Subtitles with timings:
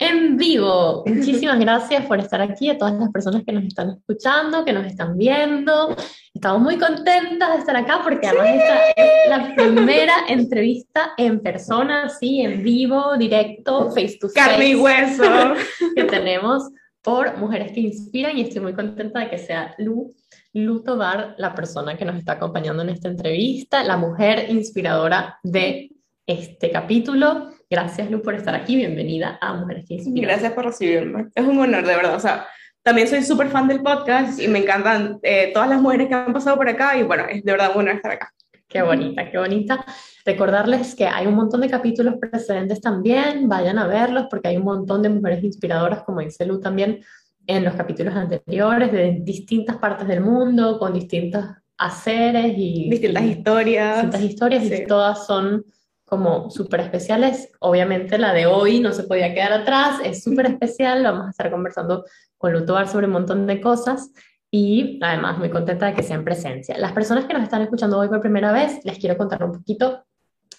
[0.00, 1.04] en vivo.
[1.06, 4.86] Muchísimas gracias por estar aquí, a todas las personas que nos están escuchando, que nos
[4.86, 5.94] están viendo.
[6.32, 12.08] Estamos muy contentas de estar acá porque además esta es la primera entrevista en persona,
[12.08, 14.50] sí, en vivo, directo, face to face.
[14.50, 15.22] Carne y hueso.
[15.94, 16.70] Que tenemos
[17.02, 20.14] por Mujeres que Inspiran y estoy muy contenta de que sea Lu,
[20.54, 25.90] Lu Tobar la persona que nos está acompañando en esta entrevista, la mujer inspiradora de
[26.26, 27.50] este capítulo.
[27.72, 28.74] Gracias, Lu, por estar aquí.
[28.74, 30.30] Bienvenida a Mujeres que Inspiran.
[30.30, 31.28] Gracias por recibirme.
[31.32, 32.16] Es un honor, de verdad.
[32.16, 32.44] O sea,
[32.82, 36.32] también soy súper fan del podcast y me encantan eh, todas las mujeres que han
[36.32, 38.34] pasado por acá y bueno, es de verdad un honor estar acá.
[38.66, 39.84] Qué bonita, qué bonita.
[40.24, 44.64] Recordarles que hay un montón de capítulos precedentes también, vayan a verlos porque hay un
[44.64, 46.98] montón de mujeres inspiradoras, como dice Lu también,
[47.46, 51.44] en los capítulos anteriores, de distintas partes del mundo, con distintos
[51.78, 52.90] haceres y...
[52.90, 53.94] Distintas historias.
[53.94, 55.64] Distintas historias y todas son
[56.10, 57.52] como súper especiales.
[57.60, 61.50] Obviamente la de hoy no se podía quedar atrás, es súper especial, vamos a estar
[61.52, 62.04] conversando
[62.36, 64.10] con Lutobar sobre un montón de cosas
[64.50, 66.76] y además muy contenta de que sea en presencia.
[66.78, 70.04] Las personas que nos están escuchando hoy por primera vez, les quiero contar un poquito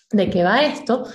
[0.09, 1.05] de qué va esto.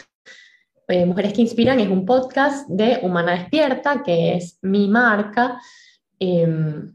[0.89, 5.59] Eh, Mujeres que Inspiran es un podcast de Humana Despierta, que es mi marca,
[6.19, 6.95] em,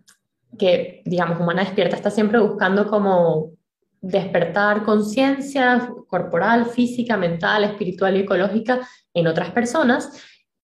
[0.59, 3.53] que digamos, Humana Despierta está siempre buscando como
[4.01, 10.11] despertar conciencia corporal, física, mental, espiritual y ecológica en otras personas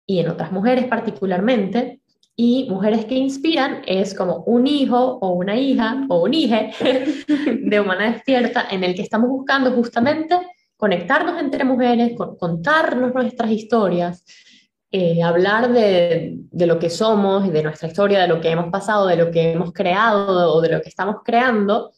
[0.08, 2.00] y en otras mujeres particularmente.
[2.38, 6.72] Y mujeres que inspiran es como un hijo o una hija o un hije
[7.64, 10.36] de humana despierta en el que estamos buscando justamente
[10.76, 14.26] conectarnos entre mujeres, contarnos nuestras historias,
[14.92, 19.08] eh, hablar de, de, lo que somos, de nuestra historia, de lo que hemos pasado,
[19.08, 21.92] de lo que hemos creado o de lo que estamos creando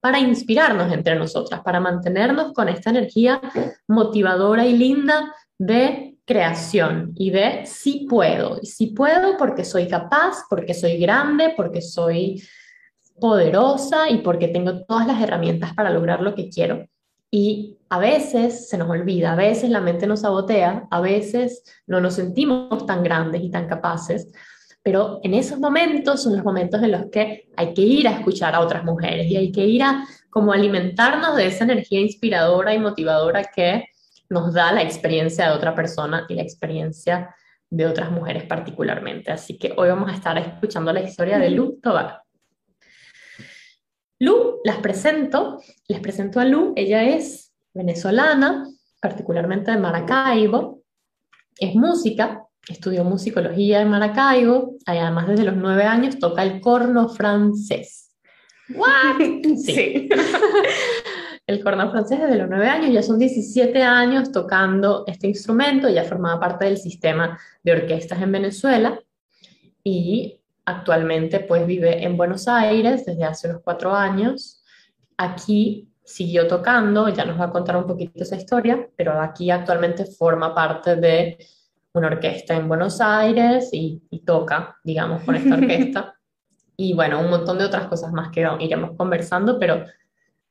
[0.00, 3.40] para inspirarnos entre nosotras, para mantenernos con esta energía
[3.88, 8.58] motivadora y linda de creación y de sí puedo.
[8.60, 12.42] Y sí puedo porque soy capaz, porque soy grande, porque soy
[13.20, 16.86] poderosa y porque tengo todas las herramientas para lograr lo que quiero.
[17.30, 22.00] Y a veces se nos olvida, a veces la mente nos sabotea, a veces no
[22.00, 24.32] nos sentimos tan grandes y tan capaces,
[24.86, 28.54] pero en esos momentos son los momentos en los que hay que ir a escuchar
[28.54, 32.78] a otras mujeres y hay que ir a como alimentarnos de esa energía inspiradora y
[32.78, 33.86] motivadora que
[34.28, 37.34] nos da la experiencia de otra persona y la experiencia
[37.68, 39.32] de otras mujeres particularmente.
[39.32, 42.22] Así que hoy vamos a estar escuchando la historia de Lu Tobar.
[44.20, 48.68] Lu, las presento, les presento a Lu, ella es venezolana,
[49.00, 50.84] particularmente de Maracaibo,
[51.58, 58.10] es música, Estudió musicología en Maracaibo, además desde los nueve años toca el corno francés.
[58.74, 59.20] ¿What?
[59.64, 60.08] Sí.
[61.46, 66.02] el corno francés desde los nueve años, ya son 17 años tocando este instrumento, ya
[66.02, 69.00] formaba parte del sistema de orquestas en Venezuela
[69.84, 74.64] y actualmente pues vive en Buenos Aires desde hace unos cuatro años.
[75.16, 80.04] Aquí siguió tocando, ya nos va a contar un poquito esa historia, pero aquí actualmente
[80.04, 81.38] forma parte de
[81.98, 86.14] una orquesta en Buenos Aires y, toca, digamos, con esta orquesta.
[86.76, 89.84] y bueno, un montón de otras cosas más que iremos conversando, pero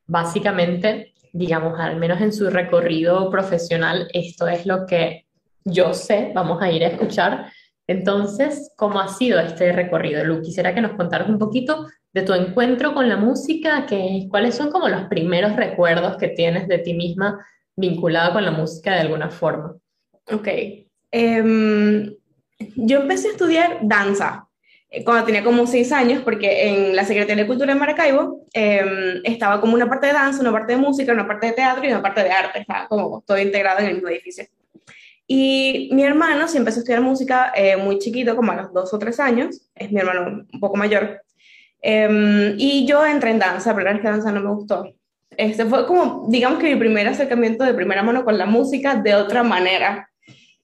[0.08, 5.26] básicamente, digamos, al menos en su recorrido profesional, esto es lo que
[5.64, 7.52] yo sé, vamos a ir a escuchar.
[7.88, 10.42] Entonces, ¿cómo ha sido este recorrido, Lu?
[10.42, 14.72] Quisiera que nos contaras un poquito de tu encuentro con la música, que, cuáles son
[14.72, 17.46] como los primeros recuerdos que tienes de ti misma
[17.76, 19.76] vinculada con la música de alguna forma.
[20.32, 20.48] Ok,
[21.18, 22.14] Em,
[22.76, 24.50] yo empecé a estudiar danza
[24.90, 29.22] eh, cuando tenía como seis años, porque en la Secretaría de Cultura de Maracaibo em,
[29.24, 31.88] estaba como una parte de danza, una parte de música, una parte de teatro y
[31.88, 34.44] una parte de arte, estaba como todo integrado en el mismo edificio.
[35.26, 38.94] Y mi hermano sí empezó a estudiar música eh, muy chiquito, como a los dos
[38.94, 41.22] o tres años, es mi hermano un poco mayor.
[41.82, 44.94] Em, y yo entré en danza, pero es que danza no me gustó.
[45.38, 49.16] Este fue como, digamos que mi primer acercamiento de primera mano con la música de
[49.16, 50.10] otra manera.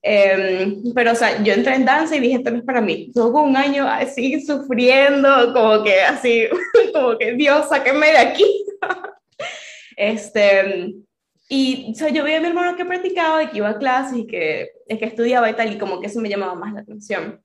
[0.04, 3.12] Em, pero, o sea, yo entré en danza y dije, esto no es para mí.
[3.14, 6.48] Tuve un año así sufriendo, como que así,
[6.94, 8.66] como que Dios, sáquenme de aquí.
[9.98, 10.96] este,
[11.50, 14.18] y o sea, yo veía a mi hermano que practicaba y que iba a clases
[14.18, 17.40] y que, que estudiaba y tal, y como que eso me llamaba más la atención.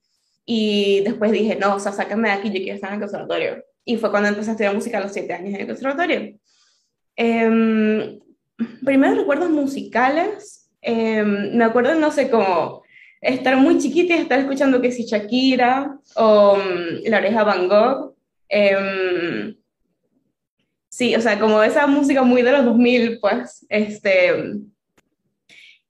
[0.45, 3.63] Y después dije, no, o sea, sáquenme de aquí, yo quiero estar en el conservatorio.
[3.85, 6.39] Y fue cuando empecé a estudiar música a los siete años en el conservatorio.
[7.17, 8.19] Eh,
[8.83, 10.56] primeros recuerdos musicales,
[10.89, 12.81] Em, me acuerdo, no sé, como
[13.19, 18.15] estar muy chiquita y estar escuchando que si Shakira o um, La Oreja Van Gogh.
[18.47, 19.57] Em,
[20.89, 24.31] sí, o sea, como esa música muy de los 2000, pues, este...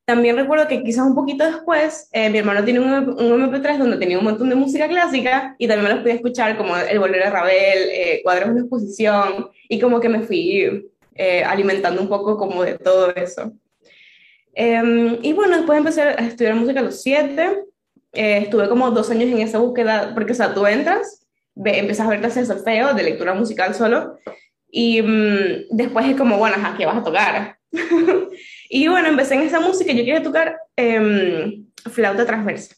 [0.04, 3.98] También recuerdo que quizás un poquito después, eh, mi hermano tiene un, un, MP3 donde
[3.98, 7.26] tenía un montón de música clásica y también me los podía escuchar, como El Bolero
[7.26, 12.36] de Ravel, eh, Cuadros de Exposición, y como que me fui eh, alimentando un poco
[12.38, 13.54] como de todo eso.
[14.60, 17.60] Em, y bueno, después empecé a estudiar música a los siete,
[18.12, 22.08] eh, estuve como dos años en esa búsqueda, porque o sea, tú entras, ve, empiezas
[22.08, 24.18] a ver clases de solfeo, de lectura musical solo,
[24.72, 27.60] y mm, después es como, bueno, ¿qué vas a tocar?
[28.70, 31.62] y bueno, empecé en esa música, yo quería tocar eh,
[31.92, 32.76] flauta transversa.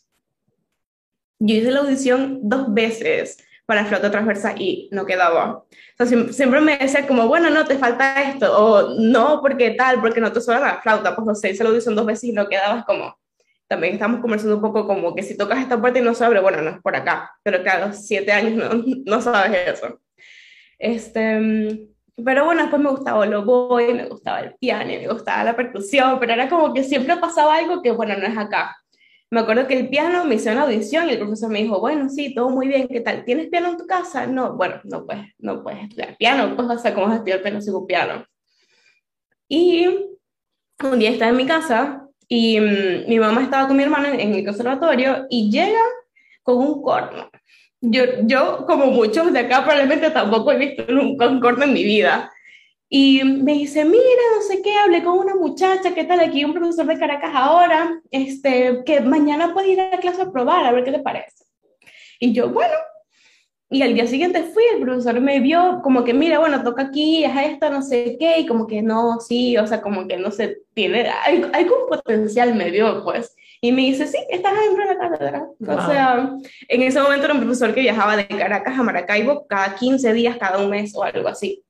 [1.40, 3.38] Yo hice la audición dos veces
[3.69, 5.57] para flauta transversa y no quedaba.
[5.60, 10.01] O sea, siempre, me decía como, bueno, no, te falta esto, o no, porque tal,
[10.01, 12.31] porque no te suena la flauta, pues no sé, hice la audición dos veces y
[12.31, 13.16] no quedabas como,
[13.68, 16.39] también estamos conversando un poco como que si tocas esta parte y no se abre,
[16.39, 20.00] bueno, no es por acá, pero que a los siete años no, no sabes eso.
[20.80, 21.92] Este,
[22.25, 26.19] pero bueno, después me gustaba el oboe, me gustaba el piano, me gustaba la percusión,
[26.19, 28.75] pero era como que siempre pasaba algo que, bueno, no es acá.
[29.31, 32.10] Me acuerdo que el piano me hizo una audición y el profesor me dijo, bueno,
[32.10, 33.26] sí, todo muy bien, ¿qué tal?
[33.26, 34.26] ¿Tienes piano en tu casa?
[34.26, 37.44] No, bueno, no puedes, no puedes estudiar piano, pues, o sea, ¿cómo vas a estudiar
[37.44, 38.26] piano sin un piano?
[39.48, 39.88] Y
[40.84, 44.34] un día estaba en mi casa y mm, mi mamá estaba con mi hermana en,
[44.34, 45.82] el conservatorio y llega
[46.42, 47.30] con un corno.
[47.82, 51.84] Yo, yo, como muchos de acá, probablemente tampoco he visto un, un corno en mi
[51.84, 52.32] vida.
[52.91, 56.19] Y me dice, mira, no sé qué, hablé con una muchacha, ¿qué tal?
[56.21, 60.31] Aquí un profesor de Caracas ahora, este, que mañana puede ir a la clase a
[60.31, 61.45] probar, a ver qué le parece.
[62.19, 62.74] Y yo, bueno,
[63.69, 67.24] y al día siguiente fui, el profesor me vio como que, mira, bueno, toca aquí,
[67.24, 70.31] es esto, no sé qué, y como que no, sí, o sea, como que no
[70.31, 73.36] se tiene, hay, hay un potencial, me vio, pues.
[73.62, 75.47] Y me dice, sí, estás dentro de la cátedra.
[75.59, 76.36] O sea,
[76.68, 80.38] en ese momento era un profesor que viajaba de Caracas a Maracaibo cada 15 días,
[80.38, 81.63] cada un mes o algo así.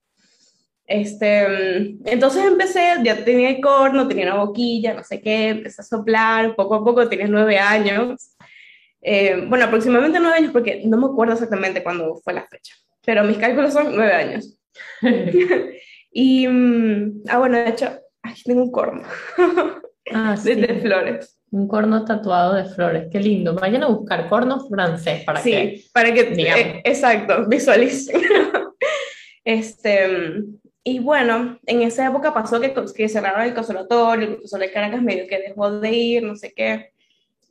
[0.89, 5.85] Este, entonces empecé, ya tenía el corno, tenía una boquilla, no sé qué, empecé a
[5.85, 8.35] soplar, poco a poco, tenía nueve años.
[8.99, 12.73] Eh, bueno, aproximadamente nueve años, porque no me acuerdo exactamente cuándo fue la fecha,
[13.05, 14.57] pero mis cálculos son nueve años.
[16.11, 17.87] y, mm, ah, bueno, de hecho,
[18.23, 19.03] aquí tengo un corno
[20.11, 20.55] ah, sí.
[20.55, 21.39] de, flores.
[21.51, 23.53] Un corno tatuado de flores, qué lindo.
[23.53, 25.83] Vayan a buscar cornos francés para sí, que.
[25.93, 26.21] para que.
[26.21, 28.21] Eh, exacto, visualicen.
[29.43, 30.43] este,
[30.83, 35.01] y bueno, en esa época pasó que, que cerraron el conservatorio, el profesor de Caracas
[35.01, 36.91] medio que dejó de ir, no sé qué.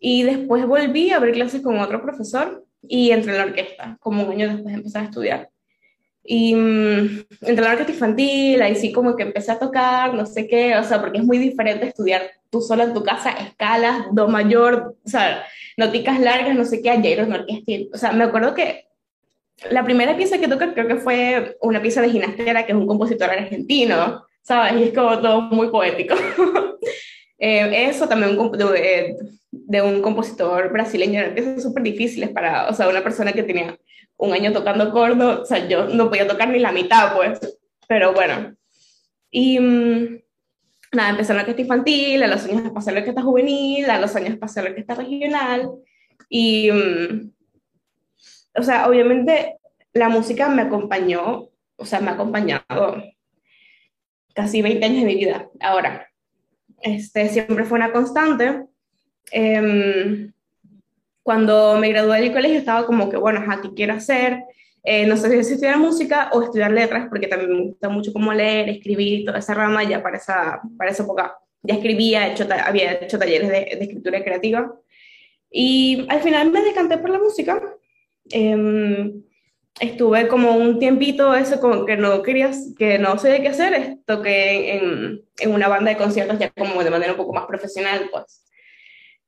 [0.00, 4.25] Y después volví a ver clases con otro profesor y entré en la orquesta, como
[4.25, 5.50] un año después de empezar a estudiar.
[6.25, 10.26] Y mmm, entré en la orquesta infantil, ahí sí como que empecé a tocar, no
[10.26, 14.06] sé qué, o sea, porque es muy diferente estudiar tú sola en tu casa, escalas,
[14.12, 15.44] do mayor, o sea,
[15.76, 17.72] noticas largas, no sé qué, ayer en orquesta.
[17.92, 18.88] O sea, me acuerdo que
[19.70, 22.87] la primera pieza que toqué creo que fue una pieza de Ginastera, que es un
[22.87, 24.75] compositor argentino, ¿sabes?
[24.81, 26.14] Y es como todo muy poético.
[27.38, 32.88] eh, eso también un, de, un compositor brasileño, eran piezas súper difíciles para, o sea,
[32.88, 33.78] una persona que tenía
[34.16, 37.40] un año tocando cordo, o sea, yo no podía tocar ni la mitad, pues,
[37.88, 38.54] pero bueno.
[39.31, 40.20] Y mmm,
[40.93, 44.00] nada, empecé en la orquesta infantil, a los años pasé a la orquesta juvenil, a
[44.00, 45.70] los años pasé a la orquesta regional,
[46.28, 46.70] y...
[48.58, 49.56] O sea, obviamente
[49.93, 53.02] la música me acompañó, o sea, me ha acompañado
[54.34, 55.49] casi 20 años de mi vida.
[55.60, 56.09] Ahora,
[56.80, 58.64] este, siempre fue una constante.
[59.32, 60.30] Eh,
[61.23, 64.44] cuando me gradué del colegio estaba como que, bueno, ¿qué quiero hacer?
[64.82, 68.32] Eh, no sé si estudiar música o estudiar letras, porque también me gusta mucho como
[68.32, 72.92] leer, escribir, toda esa rama, ya para esa, para esa época ya escribía, hecho, había
[72.92, 74.75] hecho talleres de, de escritura creativa.
[75.50, 77.61] Y al final me decanté por la música
[78.30, 79.23] Em,
[79.80, 84.76] estuve como un tiempito eso como que no querías, que no sé qué hacer, toqué
[84.76, 88.44] en, en, una banda de conciertos ya como de manera un poco más profesional, pues.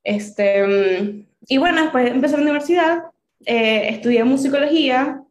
[0.03, 2.99] Este, y bueno, después empecé la universidad,
[3.45, 5.21] eh, estudié musicología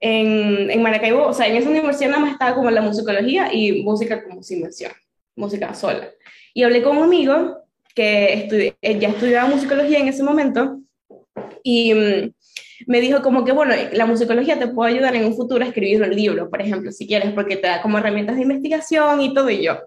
[0.00, 3.82] en, en, Maracaibo, o sea, en esa universidad nada más estaba como la musicología y
[3.82, 4.92] música como sin mención,
[5.36, 6.10] música sola.
[6.52, 10.80] Y hablé con un amigo que ya estudiaba musicología en ese momento
[11.62, 12.32] y mm,
[12.86, 16.02] me dijo como que, bueno, la musicología te puede ayudar en un futuro a escribir
[16.02, 19.50] un libro, por ejemplo, si quieres, porque te da como herramientas de investigación y todo,
[19.50, 19.78] y yo,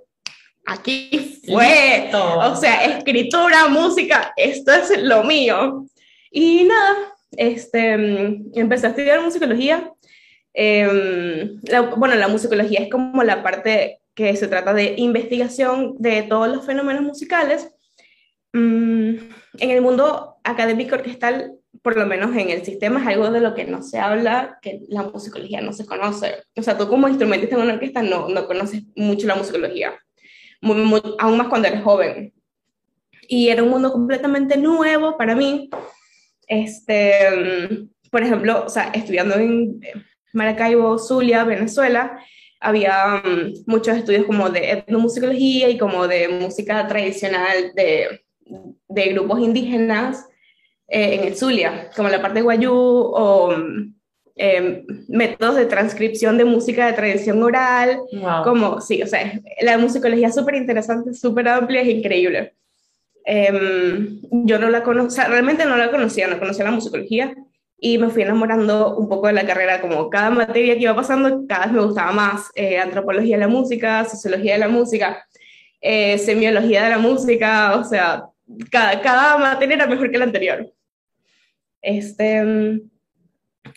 [0.66, 5.86] aquí fue, o sea, escritura, música, esto es lo mío.
[6.30, 7.94] Y nada, este,
[8.54, 9.92] empecé a estudiar musicología.
[10.54, 11.60] Em,
[11.98, 16.66] bueno, la musicología es como la parte que se trata de investigación de todos los
[16.66, 17.70] fenómenos musicales.
[18.54, 19.18] Mm,
[19.60, 23.54] en el mundo académico orquestal por lo menos en el sistema, es algo de lo
[23.54, 26.36] que no se habla, que la musicología no se conoce.
[26.56, 29.94] O sea, tú como instrumentista en una orquesta no, no conoces mucho la musicología,
[31.20, 32.34] aún más cuando eres joven.
[33.30, 35.70] y era un mundo completamente nuevo para mí.
[36.48, 39.82] Este, por ejemplo, o sea, estudiando en
[40.34, 42.18] Maracaibo, Zulia, Venezuela,
[42.60, 48.22] había mm, muchos estudios como de etnomusicología y como de música tradicional de,
[48.88, 50.26] de grupos indígenas
[50.88, 53.54] eh, en el Zulia, como la parte de Guayú o
[54.36, 58.00] em, métodos de transcripción de música de tradición oral,
[58.44, 62.54] como, sí, o sea, la musicología es súper interesante, súper amplia, es increíble.
[63.26, 67.36] Em, yo no la conocía, realmente no la conocía, no conocía la musicología,
[67.80, 71.46] y me fui enamorando un poco de la carrera, como cada materia que iba pasando,
[71.48, 75.26] cada vez me gustaba más, eh, antropología de la música, sociología de la música,
[75.82, 78.24] eh, semiología de la música, o sea,
[78.72, 80.72] cada, cada materia era mejor que la anterior.
[81.88, 82.82] Este,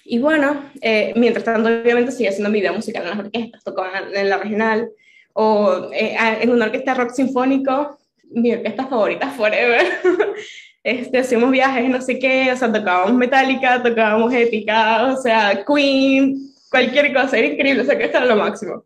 [0.05, 4.03] y bueno, eh, mientras tanto, obviamente, seguía haciendo mi vida musical en las orquestas, tocaba
[4.13, 4.91] en la regional,
[5.33, 8.01] o en una orquesta rock sinfónico,
[8.33, 9.87] mi orquesta favorita forever.
[10.83, 16.37] este, hacíamos viajes, no sé qué, o sea, tocábamos Metallica, tocábamos Épica, o sea, Queen,
[16.69, 18.85] cualquier cosa, era increíble, o sea, que esto era lo máximo.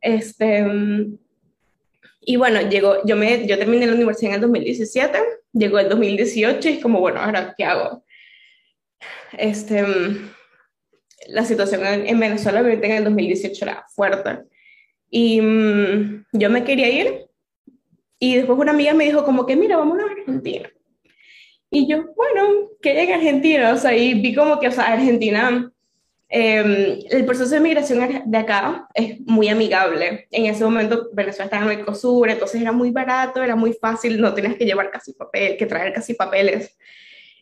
[0.00, 0.66] Este,
[2.20, 5.18] y bueno, llegó, yo, me, yo terminé la universidad en el 2017,
[5.52, 8.03] llegó el 2018 y es como, bueno, ahora, ¿qué hago?
[9.38, 9.84] Este,
[11.28, 14.40] la situación en, Venezuela, en el 2018 era fuerte.
[15.10, 17.26] Y mm, yo me quería ir,
[18.18, 20.70] y después una amiga me dijo como que, mira, vamos a Argentina.
[21.70, 24.92] Y yo, bueno, que llegue a Argentina, o sea, y vi como que, o sea,
[24.92, 25.70] Argentina,
[26.28, 30.26] em, el proceso de migración de acá es muy amigable.
[30.30, 34.32] En ese momento Venezuela estaba en Mercosur, entonces era muy barato, era muy fácil, no
[34.34, 36.76] tenías que llevar casi papel, que traer casi papeles.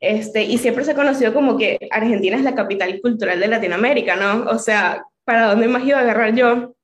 [0.02, 4.16] Este, y siempre se ha conocido como que Argentina es la capital cultural de Latinoamérica,
[4.16, 4.50] ¿no?
[4.50, 6.74] O sea, ¿para dónde más iba a agarrar yo?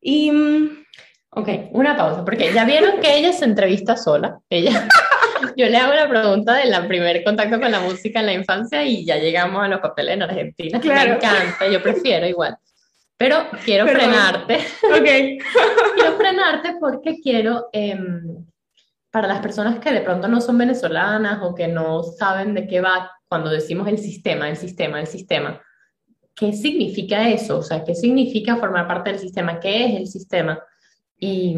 [0.00, 0.32] Y...
[0.32, 0.84] Mm,
[1.30, 4.40] ok, una pausa, porque ya vieron que ella se entrevista sola.
[4.50, 4.88] Ella,
[5.56, 9.04] yo le hago la pregunta del primer contacto con la música en la infancia y
[9.04, 10.80] ya llegamos a los papeles en Argentina.
[10.80, 11.10] Claro.
[11.10, 12.56] Me encanta, yo prefiero igual.
[13.16, 14.56] Pero quiero frenarte.
[14.56, 15.04] Ok.
[15.94, 18.44] quiero frenarte porque quiero, em,
[19.10, 22.80] para las personas que de pronto no son venezolanas o que no saben de qué
[22.80, 25.60] va cuando decimos el sistema, el sistema, el sistema,
[26.34, 27.58] ¿qué significa eso?
[27.58, 29.60] O sea, ¿qué significa formar parte del sistema?
[29.60, 30.62] ¿Qué es el sistema?
[31.18, 31.56] Y,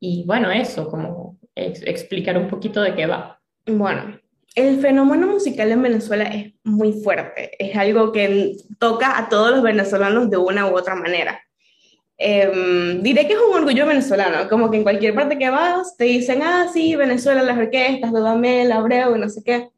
[0.00, 3.40] y bueno, eso, como explicar un poquito de qué va.
[3.66, 4.18] Bueno,
[4.54, 9.62] el fenómeno musical en Venezuela es muy fuerte, es algo que toca a todos los
[9.62, 11.40] venezolanos de una u otra manera.
[12.18, 16.04] Em, diré que es un orgullo venezolano, como que en cualquier parte que vas te
[16.04, 19.68] dicen, ah, sí, Venezuela, las orquestas, Dudamel, Abreu no sé qué.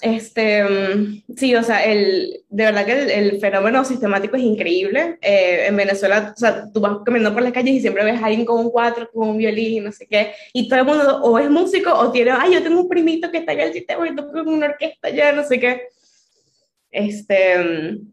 [0.00, 5.18] Este, mm, sí, o sea, el, de verdad que el, fenómeno sistemático es increíble.
[5.20, 8.26] Eh, en Venezuela, o sea, tú vas caminando por las calles y siempre ves a
[8.26, 11.38] alguien con un cuatro, con un violín, no sé qué, y todo el mundo o
[11.38, 14.14] es músico o tiene, ay, yo tengo un primito que está allá el sistema y
[14.16, 15.82] toca en una orquesta ya, no sé qué.
[16.90, 18.12] Este, mm,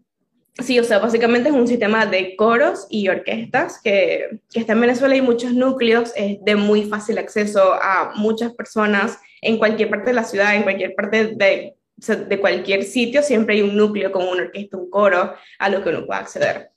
[0.59, 4.81] sí, o sea, básicamente es un sistema de coros y orquestas que, que está en
[4.81, 10.07] Venezuela y muchos núcleos, es de muy fácil acceso a muchas personas en cualquier parte
[10.07, 14.29] de la ciudad, en cualquier parte de de cualquier sitio siempre hay un núcleo como
[14.29, 16.69] una orquesta, un coro, a lo que uno pueda acceder.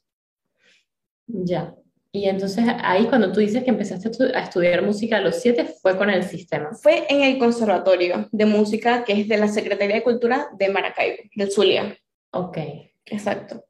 [1.26, 1.75] Ya.
[2.12, 5.96] Y entonces ahí cuando tú dices que empezaste a estudiar música a los siete, fue
[5.96, 6.72] con el sistema.
[6.72, 11.22] Fue en el Conservatorio de Música, que es de la Secretaría de Cultura de Maracaibo,
[11.37, 11.96] del Zulia.
[12.32, 12.58] Ok.
[13.04, 13.64] Exacto.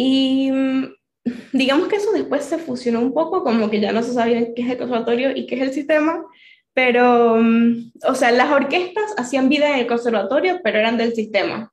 [0.00, 0.94] Y mm,
[1.52, 4.62] digamos que eso después se fusionó un poco, como que ya no se sabía qué
[4.62, 6.24] es el conservatorio y qué es el sistema,
[6.72, 11.72] pero, mm, o sea, las orquestas hacían vida en el conservatorio, pero eran del sistema.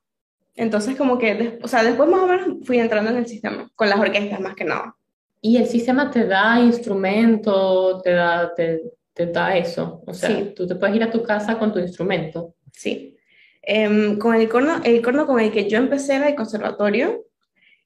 [0.55, 3.89] Entonces, como que, o sea, después más o menos fui entrando en el sistema, con
[3.89, 4.95] las orquestas más que nada.
[5.39, 8.81] ¿Y el sistema te da instrumento, te da, te,
[9.13, 10.01] te da eso?
[10.07, 12.55] O sea, tú te puedes ir a tu casa con tu instrumento.
[12.71, 13.15] Sí.
[13.61, 17.24] Em, con el corno, el corno con el que yo empecé era el conservatorio,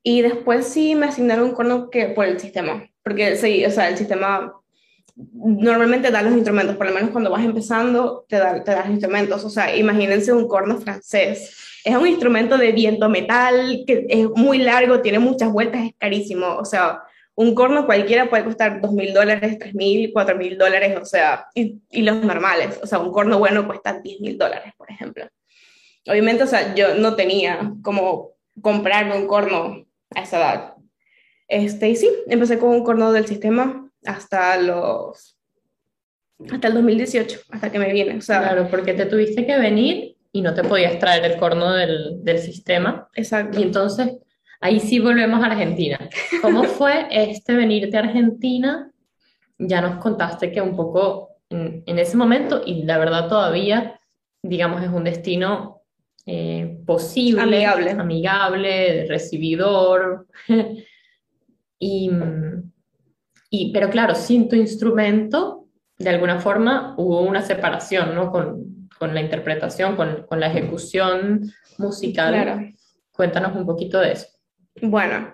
[0.03, 3.89] y después sí me asignaron un corno que, por el sistema, porque sí, o sea,
[3.89, 4.53] el sistema
[5.33, 9.43] normalmente da los instrumentos, por lo menos cuando vas empezando, te da, te los instrumentos.
[9.43, 11.81] O sea, imagínense un corno francés.
[11.83, 16.55] Es un instrumento de viento metal que es muy largo, tiene muchas vueltas, es carísimo.
[16.57, 17.01] O sea,
[17.35, 21.47] un corno cualquiera puede costar dos mil dólares, tres mil, cuatro mil dólares, o sea,
[21.53, 22.79] y, y, los normales.
[22.81, 25.25] O sea, un corno bueno cuesta diez mil dólares, por ejemplo.
[26.07, 29.85] Obviamente, o sea, yo no tenía como comprarme un corno
[30.15, 30.73] a esa edad.
[31.47, 35.39] Este, y sí, empecé con un corno del sistema hasta los
[36.51, 38.15] hasta el 2018, hasta que me viene.
[38.17, 41.73] O sea, claro, porque te tuviste que venir y no te podías traer el corno
[41.73, 43.09] del, del sistema.
[43.13, 43.59] Exacto.
[43.59, 44.17] Y entonces,
[44.61, 45.99] ahí sí volvemos a Argentina.
[46.41, 48.89] ¿Cómo fue este venirte a Argentina?
[49.57, 53.99] Ya nos contaste que un poco en, en ese momento y la verdad todavía,
[54.41, 55.78] digamos, es un destino
[56.31, 57.91] eh, posible, Amigable.
[57.91, 60.27] amigable, recibidor.
[61.79, 62.11] y,
[63.49, 65.65] y, pero claro, sin tu instrumento,
[65.97, 68.31] de alguna forma hubo una separación, ¿no?
[68.31, 72.33] Con, con la interpretación, con, con, la ejecución musical.
[72.33, 72.61] Claro.
[73.11, 74.27] Cuéntanos un poquito de eso.
[74.83, 75.33] Bueno,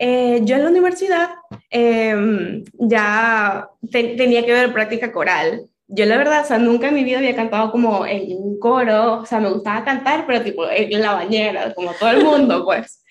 [0.00, 1.30] eh, yo en la universidad
[1.70, 5.68] eh, ya te, tenía que ver práctica coral.
[5.94, 9.20] Yo la verdad, o sea, nunca en mi vida había cantado como en un coro,
[9.20, 13.04] o sea, me gustaba cantar, pero tipo en la bañera, como todo el mundo, pues.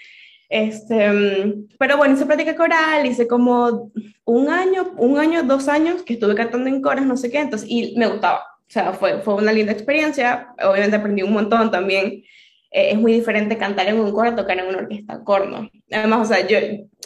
[0.50, 3.92] Este, pero bueno, hice práctica coral, hice como
[4.26, 7.68] un año, un año, dos años que estuve cantando en coros, no sé qué, entonces,
[7.70, 8.40] y me gustaba.
[8.40, 12.24] O sea, fue, fue una linda experiencia, obviamente aprendí un montón también.
[12.72, 15.70] Eh, es muy diferente cantar en un coro a tocar en una orquesta corno.
[15.92, 16.58] Además, o sea, yo,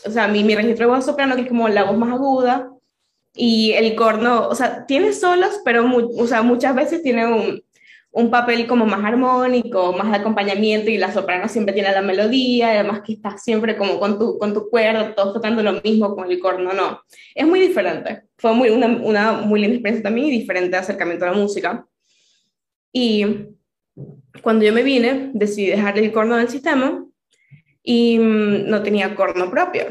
[0.06, 2.70] o sea, mi, mi registro de voz soprano, que es como la voz más aguda,
[3.38, 5.86] y el corno, o sea, tiene solos, pero
[6.18, 7.64] o sea, muchas veces tiene un,
[8.12, 12.72] un, papel como más armónico, más de acompañamiento, y la soprano siempre tiene la melodía,
[12.72, 16.32] además que estás siempre como con tu, con tu cuerda, todos tocando lo mismo con
[16.32, 17.02] el corno, no.
[17.36, 18.24] Es muy diferente.
[18.38, 21.88] Fue muy, una, una muy linda experiencia también y diferente acercamiento a la música.
[22.92, 23.24] Y
[24.42, 27.06] cuando yo me vine, decidí dejar el corno del sistema
[27.84, 29.86] y mmm, no tenía corno propio.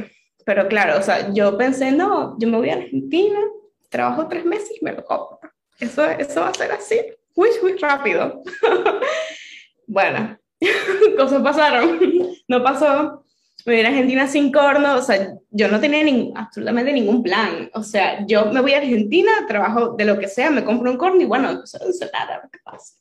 [0.46, 3.40] Pero claro, o sea, yo pensé, no, yo me voy a Argentina,
[3.88, 5.40] trabajo tres meses y me lo compro.
[5.80, 7.00] Eso, eso va a ser así,
[7.34, 8.44] muy, muy rápido.
[9.88, 10.38] bueno,
[11.16, 11.98] cosas pasaron,
[12.48, 13.24] no pasó.
[13.64, 17.68] Me voy a Argentina sin corno, o sea, yo no tenía ni, absolutamente ningún plan.
[17.74, 20.96] O sea, yo me voy a Argentina, trabajo de lo que sea, me compro un
[20.96, 22.94] corno y bueno, eso es nada, que pasa.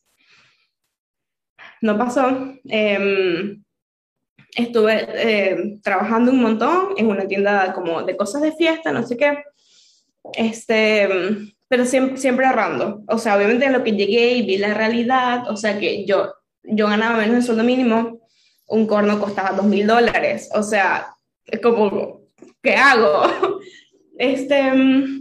[1.81, 2.55] No pasó.
[2.67, 3.59] Eh,
[4.55, 9.17] estuve eh, trabajando un montón en una tienda como de cosas de fiesta, no sé
[9.17, 9.43] qué,
[10.33, 11.09] este,
[11.67, 13.03] pero siempre, siempre ahorrando.
[13.07, 16.33] O sea, obviamente en lo que llegué y vi la realidad, o sea, que yo,
[16.63, 18.19] yo ganaba menos del sueldo mínimo,
[18.67, 21.07] un corno costaba dos mil dólares, o sea,
[21.45, 22.21] es como,
[22.61, 23.23] ¿qué hago?
[24.17, 24.71] Este,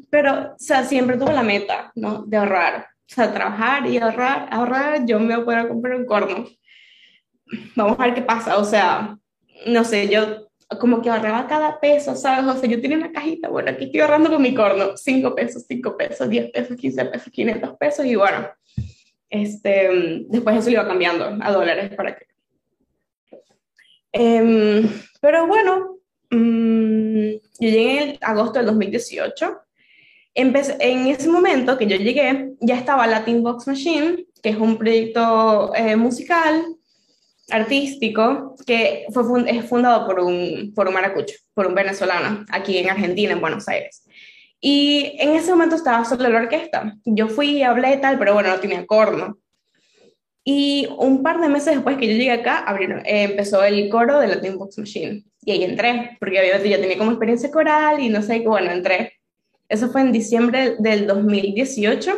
[0.08, 2.22] pero, o sea, siempre tuve la meta, ¿no?
[2.28, 2.86] De ahorrar.
[3.10, 6.46] O sea, trabajar y ahorrar, ahorrar, yo me voy a poder comprar un corno.
[7.74, 9.18] Vamos a ver qué pasa, o sea,
[9.66, 10.48] no sé, yo
[10.80, 12.44] como que ahorraba cada peso, ¿sabes?
[12.46, 15.64] O sea, yo tenía una cajita, bueno, aquí estoy ahorrando con mi corno, 5 pesos,
[15.68, 18.48] 5 pesos, 10 pesos, 15 pesos, 500 pesos, y bueno,
[19.30, 22.26] este, después eso lo iba cambiando a dólares para que...
[24.12, 24.82] Eh,
[25.20, 25.98] pero bueno,
[26.30, 29.58] mmm, yo llegué en agosto del 2018.
[30.34, 34.76] Empecé, en ese momento que yo llegué, ya estaba Latin Box Machine, que es un
[34.78, 36.64] proyecto eh, musical
[37.50, 42.90] artístico que fue es fundado por un, por un maracucho, por un venezolano, aquí en
[42.90, 44.04] Argentina, en Buenos Aires.
[44.60, 46.96] Y en ese momento estaba solo la orquesta.
[47.04, 49.38] Yo fui y hablé tal, pero bueno, no tenía corno.
[50.42, 54.20] Y un par de meses después que yo llegué acá, abrieron, eh, empezó el coro
[54.20, 55.24] de la Team Box Machine.
[55.42, 58.70] Y ahí entré, porque obviamente ya tenía como experiencia coral y no sé, qué bueno,
[58.70, 59.14] entré.
[59.68, 62.10] Eso fue en diciembre del 2018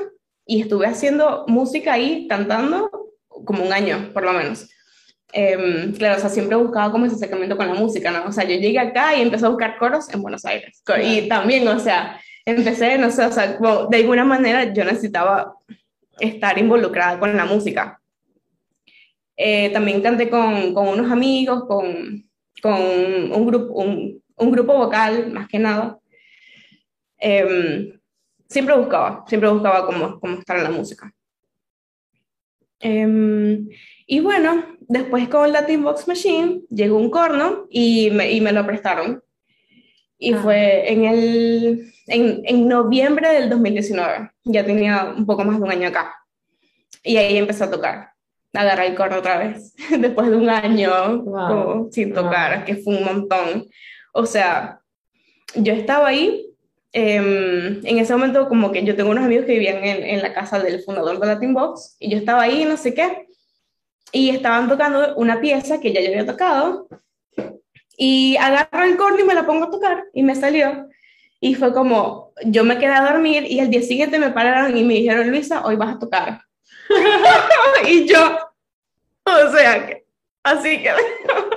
[0.46, 2.90] y estuve haciendo música ahí, cantando,
[3.28, 4.68] como un año, por lo menos.
[5.32, 8.26] Eh, claro, o sea, siempre buscaba como ese acercamiento con la música, ¿no?
[8.28, 10.82] O sea, yo llegué acá y empecé a buscar coros en Buenos Aires.
[11.02, 15.54] Y también, o sea, empecé, no sé, o sea, como de alguna manera yo necesitaba
[16.18, 18.00] estar involucrada con la música.
[19.36, 22.24] Eh, también canté con, con, unos amigos, con,
[22.62, 22.72] con
[23.32, 25.98] un, grupo, un, un, grupo vocal, más que nada.
[27.18, 27.98] Eh,
[28.48, 31.12] siempre buscaba, siempre buscaba cómo, cómo estar en la música.
[32.80, 33.58] Eh,
[34.06, 38.66] y bueno, después con Latin Box Machine llegó un corno y me, y me lo
[38.66, 39.22] prestaron.
[40.18, 40.40] Y ah.
[40.42, 44.31] fue en, el, en, en, noviembre del 2019.
[44.44, 46.14] Ya tenía un poco más de un año acá.
[47.03, 48.11] Y ahí empecé a tocar.
[48.55, 49.75] Agarré el corno otra vez.
[49.99, 51.49] Después de un año wow.
[51.49, 52.64] como, sin tocar, wow.
[52.64, 53.66] que fue un montón.
[54.12, 54.81] O sea,
[55.55, 56.42] yo estaba ahí.
[56.92, 60.33] Eh, en ese momento, como que yo tengo unos amigos que vivían en, en la
[60.33, 61.96] casa del fundador de Latin Box.
[62.01, 63.27] Y yo estaba ahí, no sé qué
[64.16, 66.88] y estaban tocando una pieza que ya yo había tocado
[67.98, 70.88] y agarro el corno y me la pongo a tocar y me salió
[71.38, 74.85] y fue como yo me quedé a dormir y el día siguiente me pararon y
[74.85, 76.40] me dijeron Luisa hoy vas a tocar
[77.87, 78.38] y yo
[79.24, 80.07] o sea que
[80.42, 80.92] así que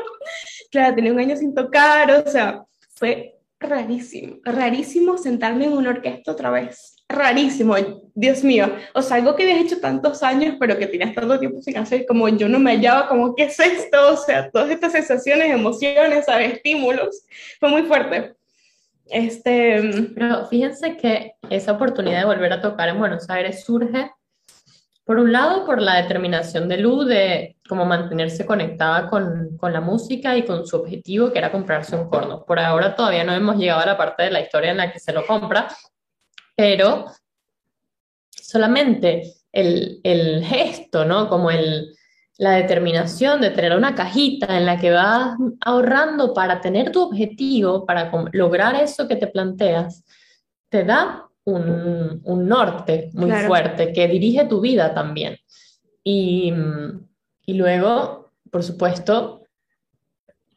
[0.71, 6.33] claro tenía un año sin tocar o sea fue rarísimo rarísimo sentarme en una orquesta
[6.33, 7.75] otra vez rarísimo,
[8.13, 11.61] Dios mío, o sea, algo que habías hecho tantos años, pero que tenías tanto tiempo
[11.61, 14.13] sin hacer, como yo no me hallaba, como, ¿qué es esto?
[14.13, 16.53] O sea, todas estas sensaciones, emociones, ¿sabes?
[16.53, 17.25] estímulos,
[17.59, 18.35] fue muy fuerte.
[19.07, 19.81] Este,
[20.13, 24.11] Pero fíjense que esa oportunidad de volver a tocar en Buenos Aires surge,
[25.03, 29.81] por un lado, por la determinación de Lu de cómo mantenerse conectada con, con la
[29.81, 32.45] música y con su objetivo, que era comprarse un corno.
[32.45, 34.99] Por ahora todavía no hemos llegado a la parte de la historia en la que
[34.99, 35.67] se lo compra,
[36.59, 37.05] pero
[38.31, 41.29] solamente el, el gesto, ¿no?
[41.29, 41.95] Como el,
[42.37, 47.85] la determinación de tener una cajita en la que vas ahorrando para tener tu objetivo,
[47.85, 50.03] para lograr eso que te planteas,
[50.67, 53.47] te da un, un norte muy Claro.
[53.47, 55.37] fuerte que dirige tu vida también.
[56.03, 56.53] Y,
[57.45, 59.38] y luego, por supuesto,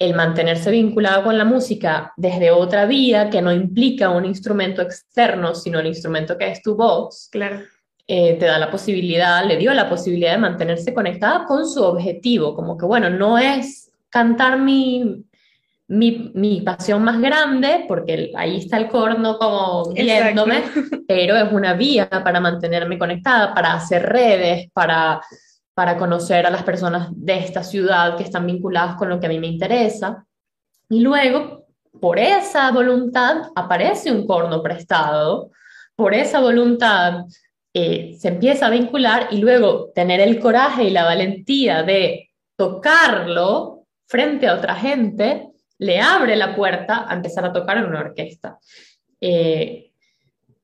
[0.03, 5.55] el mantenerse vinculado con la música desde otra vía que no implica un instrumento externo,
[5.55, 7.61] sino el instrumento que es tu voz, claro,
[8.09, 12.57] eh, te da la posibilidad, le dio la posibilidad de mantenerse conectada con su objetivo,
[12.57, 15.25] como que bueno, no es cantar mi,
[15.87, 20.25] mi, mi pasión más grande, porque ahí está el corno como Exacto.
[20.25, 20.65] viéndome,
[21.07, 25.21] pero es una vía para mantenerme conectada, para hacer redes, para,
[25.75, 29.31] para conocer a las personas de esta ciudad que están vinculadas con lo que a
[29.31, 30.27] mí me interesa.
[30.89, 31.67] Y luego,
[32.01, 35.51] por esa voluntad, aparece un corno prestado,
[35.97, 37.25] por esa voluntad
[37.75, 43.87] eh, se empieza a vincular y luego tener el coraje y la valentía de tocarlo
[44.07, 48.59] frente a otra gente, le abre la puerta a empezar a tocar en una orquesta.
[49.21, 49.91] Eh,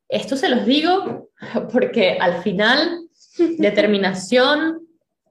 [0.06, 1.30] esto se los digo
[1.72, 3.08] porque al final,
[3.58, 4.87] determinación,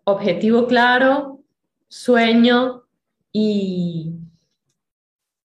[0.08, 1.42] objetivo claro,
[1.90, 2.84] sueño
[3.34, 4.14] y,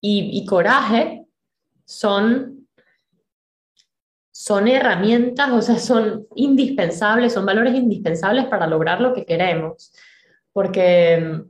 [0.00, 1.26] y, y coraje
[1.84, 2.68] son
[4.30, 9.92] son herramientas, o sea, son indispensables, son valores indispensables para lograr lo que queremos.
[10.52, 11.42] Porque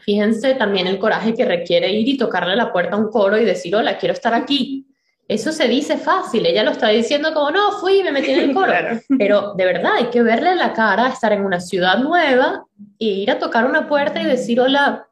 [0.00, 3.44] fíjense también el coraje que requiere ir y tocarle la puerta a un coro y
[3.44, 4.86] decir, hola, quiero estar aquí.
[5.26, 8.50] Eso se dice fácil, ella lo está diciendo como, no, fui y me metí en
[8.50, 8.66] el coro.
[8.66, 12.64] claro, Pero de verdad hay que verle la cara, estar en una ciudad nueva
[12.98, 15.08] e ir a tocar una puerta y decir, hola,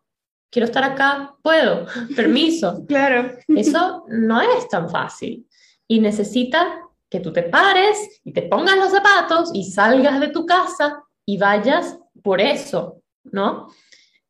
[0.51, 2.85] quiero estar acá, puedo, permiso.
[2.89, 5.47] claro, Eso no es tan fácil
[5.89, 10.47] y necesita que tú te pares y te pongas los zapatos y salgas de tu
[10.47, 13.69] casa y vayas por eso, ¿no?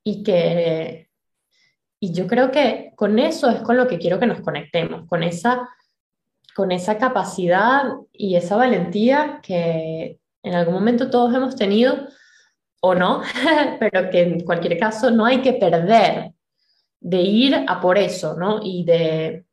[0.05, 1.09] Y que
[2.02, 5.22] y yo creo que con eso es con lo que quiero que nos conectemos, con
[5.22, 5.68] esa
[6.52, 12.08] con esa capacidad y esa valentía que en algún momento todos hemos tenido
[12.80, 13.22] o no,
[13.78, 16.32] pero que en cualquier caso no hay que perder
[16.98, 18.58] de ir a por eso, ¿no?
[18.60, 19.44] Y de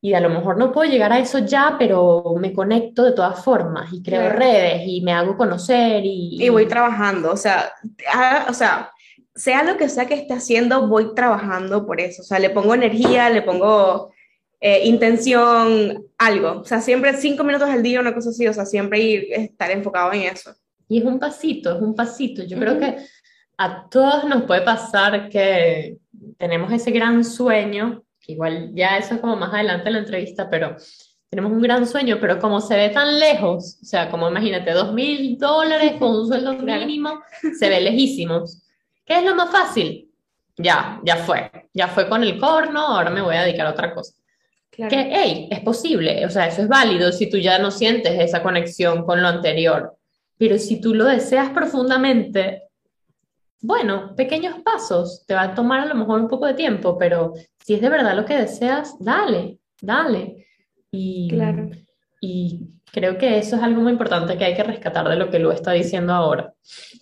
[0.00, 3.44] y a lo mejor no puedo llegar a eso ya, pero me conecto de todas
[3.44, 7.74] formas y creo redes y me hago conocer y, y voy trabajando, o sea,
[8.10, 8.90] ah, o sea,
[9.34, 12.74] sea lo que sea que esté haciendo, voy trabajando por eso, o sea, le pongo
[12.74, 14.12] energía, le pongo
[14.60, 18.64] eh, intención, algo, o sea, siempre cinco minutos al día, una cosa así, o sea,
[18.64, 20.54] siempre ir, estar enfocado en eso.
[20.88, 22.44] Y es un pasito, es un pasito.
[22.44, 22.96] Yo creo que
[23.58, 25.98] a todos nos puede pasar que
[26.38, 30.48] tenemos ese gran sueño, que igual ya eso es como más adelante en la entrevista,
[30.48, 30.76] pero
[31.28, 34.92] tenemos un gran sueño, pero como se ve tan lejos, o sea, como imagínate, dos
[34.92, 37.20] mil dólares con un sueldo mínimo,
[37.58, 38.63] se ve lejísimos.
[39.04, 40.10] ¿Qué es lo más fácil?
[40.56, 43.92] Ya, ya fue, ya fue con el corno, ahora me voy a dedicar a otra
[43.94, 44.14] cosa.
[44.70, 44.90] Claro.
[44.90, 48.42] Que, hey, es posible, o sea, eso es válido si tú ya no sientes esa
[48.42, 49.96] conexión con lo anterior.
[50.36, 52.62] Pero si tú lo deseas profundamente,
[53.60, 57.34] bueno, pequeños pasos, te va a tomar a lo mejor un poco de tiempo, pero
[57.64, 60.46] si es de verdad lo que deseas, dale, dale.
[60.90, 61.70] Y, Claro.
[62.20, 65.38] y creo que eso es algo muy importante que hay que rescatar de lo que
[65.38, 66.52] Lu está diciendo ahora.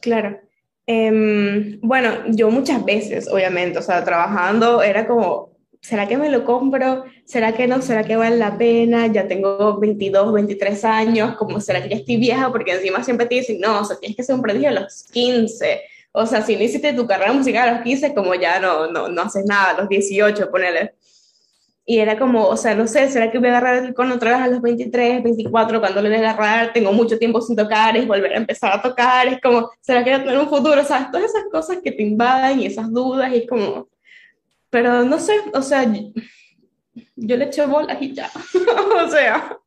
[0.00, 0.38] Claro.
[0.86, 6.44] Em, bueno, yo muchas veces, obviamente, o sea, trabajando era como, ¿será que me lo
[6.44, 7.04] compro?
[7.24, 7.82] ¿Será que no?
[7.82, 9.06] ¿Será que vale la pena?
[9.06, 12.50] Ya tengo 22, 23 años, como, ¿será que ya estoy vieja?
[12.50, 15.04] Porque encima siempre te dicen, no, o sea, tienes que ser un prodigio a los
[15.12, 15.82] 15.
[16.12, 19.08] O sea, si no hiciste tu carrera musical a los 15, como ya no, no,
[19.08, 20.94] no haces nada, a los 18, ponele.
[21.84, 24.40] Y era como, o sea, no sé, ¿será que voy a agarrar con otra vez
[24.40, 26.72] a los 23, 24, cuando le dé agarrar?
[26.72, 30.10] Tengo mucho tiempo sin tocar, es volver a empezar a tocar, es como, ¿será que
[30.10, 30.84] voy a tener un futuro?
[30.84, 31.10] ¿Sabes?
[31.10, 33.88] Todas esas cosas que te invaden y esas dudas, y es como,
[34.70, 36.12] pero no sé, o sea, yo,
[37.16, 38.30] yo le eché bolas y ya.
[39.04, 39.58] o sea,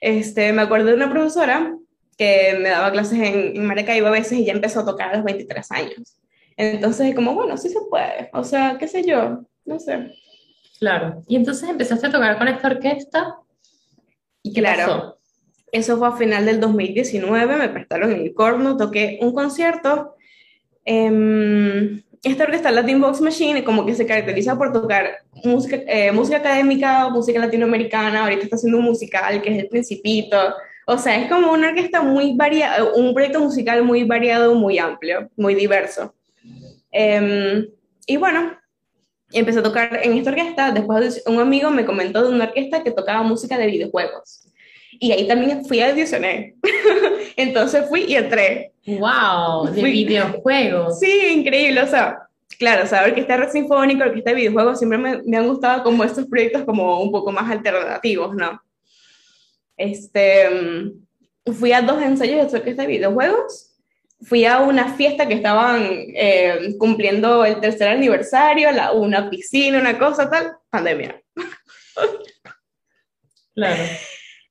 [0.00, 1.76] este, me acuerdo de una profesora
[2.18, 5.16] que me daba clases en, en Maracaibo a veces y ya empezó a tocar a
[5.16, 6.18] los 23 años.
[6.56, 10.10] Entonces, como, bueno, sí se puede, o sea, qué sé yo, no sé.
[10.78, 11.22] Claro.
[11.28, 13.36] Y entonces empezaste a tocar con esta orquesta.
[14.42, 14.80] ¿Y qué Claro.
[14.86, 15.18] pasó?
[15.72, 20.14] Eso fue a final del 2019, me prestaron el corno, toqué un concierto.
[20.86, 26.36] em, esta orquesta Latin Box Machine como que se caracteriza por tocar música, eh, música
[26.38, 30.36] académica, música latinoamericana, ahorita está haciendo un musical que es El Principito,
[30.86, 35.30] o sea, es como una orquesta muy variada, un proyecto musical muy variado, muy amplio,
[35.36, 36.14] muy diverso.
[36.90, 37.66] Em,
[38.06, 38.52] y bueno,
[39.32, 42.90] empecé a tocar en esta orquesta, después un amigo me comentó de una orquesta que
[42.90, 44.48] tocaba música de videojuegos.
[45.00, 46.52] Y ahí también fui a audicionar.
[47.36, 48.72] Entonces fui y entré.
[48.86, 49.72] ¡Wow!
[49.72, 51.00] De videojuegos.
[51.00, 51.82] Sí, increíble.
[51.82, 55.36] O sea, claro, saber que está rock sinfónico, que está de videojuegos, siempre me, me,
[55.36, 58.60] han gustado como estos proyectos como un poco más alternativos, ¿no?
[59.76, 63.73] Este, mm, fui a dos ensayos de orquesta de videojuegos.
[64.22, 69.98] Fui a una fiesta que estaban eh, cumpliendo el tercer aniversario, la, una piscina, una
[69.98, 71.20] cosa tal, pandemia.
[73.54, 73.82] Claro.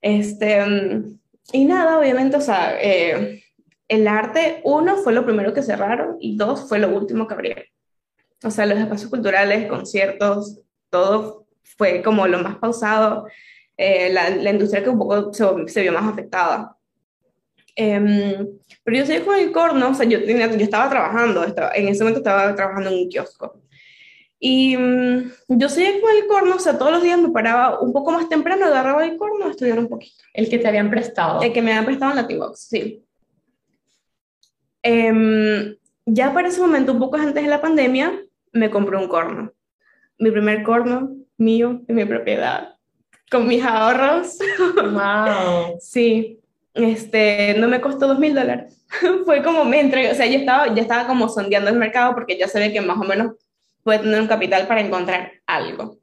[0.02, 0.64] Este,
[1.52, 3.44] y nada, obviamente, o sea, eh,
[3.88, 7.66] el arte, uno, fue lo primero que cerraron y dos, fue lo último que abrieron.
[8.44, 13.28] O sea, los espacios culturales, conciertos, todo fue como lo más pausado,
[13.78, 16.78] eh, la, la, industria que un poco se, se vio más afectada.
[17.76, 18.48] Eh,
[18.84, 21.88] pero yo seguí con el corno, o sea, yo, tenía, yo estaba trabajando, estaba, en
[21.88, 23.60] ese momento estaba trabajando en un kiosco.
[24.40, 27.94] Y um, yo seguía con el corno, o sea, todos los días me paraba un
[27.94, 30.22] poco más temprano, agarraba el corno a estudiar un poquito.
[30.34, 31.42] El que te habían prestado.
[31.42, 33.06] El que me habían prestado en Latinbox, sí.
[34.84, 39.54] Eh, ya para ese momento, un poco antes de la pandemia, me compré un corno.
[40.18, 42.76] Mi primer corno mío, de mi propiedad,
[43.32, 44.38] con mis ahorros.
[44.76, 45.78] ¡Wow!
[45.80, 46.43] sí,
[46.74, 48.86] este, no me costó dos mil dólares.
[49.26, 52.48] Fue como me o sea, yo estaba, ya estaba como sondeando el mercado porque ya
[52.48, 53.34] sabía que más o menos
[53.84, 55.98] puede tener un capital para encontrar algo.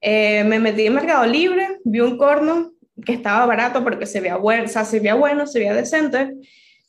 [0.00, 2.72] Eh, me metí en Mercado Libre, vi un corno
[3.04, 6.34] que estaba barato porque se veía bueno, o sea, se veía bueno, se veía decente.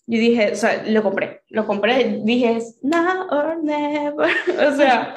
[0.08, 4.30] Y dije, o sea, lo compré, lo compré, dije, now or never,
[4.67, 5.15] o sea,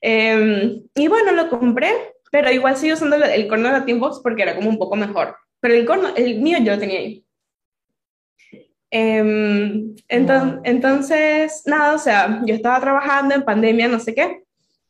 [0.00, 1.92] eh, y bueno, lo compré,
[2.30, 5.36] pero igual sigo usando el corno de la Teambox porque era como un poco mejor.
[5.66, 7.24] Pero el corno, el mío yo lo tenía ahí.
[8.88, 10.60] Eh, entonces, wow.
[10.62, 14.44] entonces, nada, o sea, yo estaba trabajando en pandemia, no sé qué,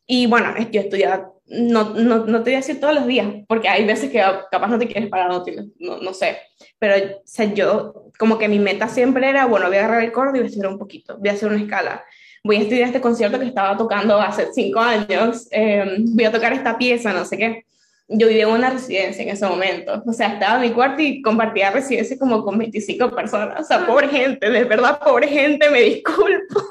[0.06, 3.70] y bueno, yo estudiaba, no, no, no te voy a decir todos los días, porque
[3.70, 5.42] hay veces que capaz no te quieres parar, no,
[5.78, 6.36] no, no sé,
[6.78, 10.12] pero o sea, yo, como que mi meta siempre era, bueno, voy a agarrar el
[10.12, 12.04] corno y voy a estudiar un poquito, voy a hacer una escala,
[12.44, 16.52] voy a estudiar este concierto que estaba tocando hace cinco años, eh, voy a tocar
[16.52, 17.64] esta pieza, no sé qué
[18.08, 20.02] yo vivía en una residencia en ese momento.
[20.06, 23.60] O sea, estaba en mi cuarto y compartía residencia como con 25 personas.
[23.60, 26.62] O sea, pobre gente, de verdad, pobre gente, me disculpo.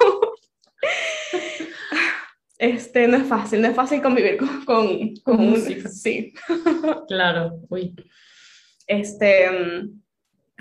[2.57, 5.57] Este, no es fácil, no es fácil convivir con, con, con un...
[5.89, 6.33] Sí.
[7.07, 7.93] Claro, uy.
[8.87, 9.49] Este,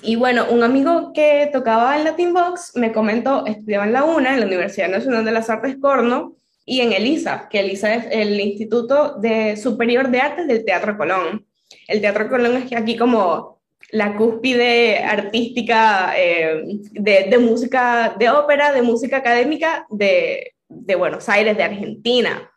[0.03, 4.35] y bueno, un amigo que tocaba en Latin Box me comentó, estudiaba en la UNA,
[4.35, 8.41] en la Universidad Nacional de las Artes Corno, y en ELISA, que ELISA es el
[8.41, 11.47] Instituto de Superior de Artes del Teatro Colón.
[11.87, 18.73] El Teatro Colón es aquí como la cúspide artística eh, de, de, música, de ópera,
[18.73, 22.51] de música académica de, de Buenos Aires, de Argentina.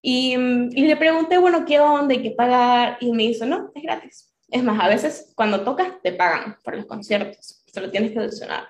[0.00, 2.14] Y, y, le pregunté, bueno, ¿qué onda?
[2.14, 2.98] ¿Y qué pagar?
[3.00, 4.34] Y me dijo, no, es gratis.
[4.48, 8.68] Es más, a veces cuando tocas te pagan por los conciertos, solo tienes que audicionar.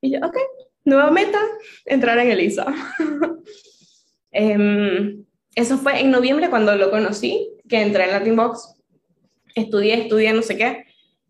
[0.00, 0.36] Y yo, ok,
[0.84, 1.40] Nueva meta,
[1.84, 2.66] entrar en ELISA.
[4.32, 5.16] eh,
[5.54, 8.74] eso fue en noviembre cuando lo conocí, que entré en Latin Box.
[9.54, 10.84] Estudié, estudié, no sé qué.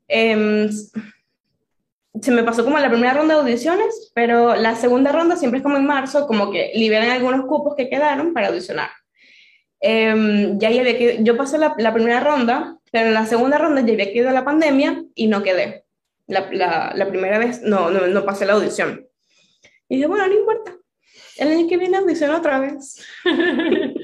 [0.07, 0.69] Eh,
[2.23, 5.63] se me pasó como la primera ronda de audiciones, pero la segunda ronda siempre es
[5.63, 8.91] como en marzo, como que liberan algunos cupos que quedaron para audicionar.
[9.81, 13.93] Eh, ya había que, yo pasé la, primera ronda, pero en la segunda ronda ya
[13.93, 15.85] había quedado la pandemia y no quedé.
[16.27, 19.08] La, la, la primera vez no, no, no pasé la audición.
[19.89, 20.77] Y dije, bueno, no importa.
[21.37, 23.05] El año que viene audiciono otra vez.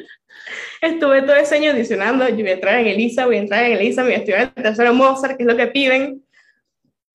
[0.80, 2.28] Estuve todo ese año audicionando.
[2.28, 4.62] Yo voy a entrar en Elisa, voy a entrar en Elisa, voy a estudiar el
[4.62, 6.24] tercero Mozart, que es lo que piden.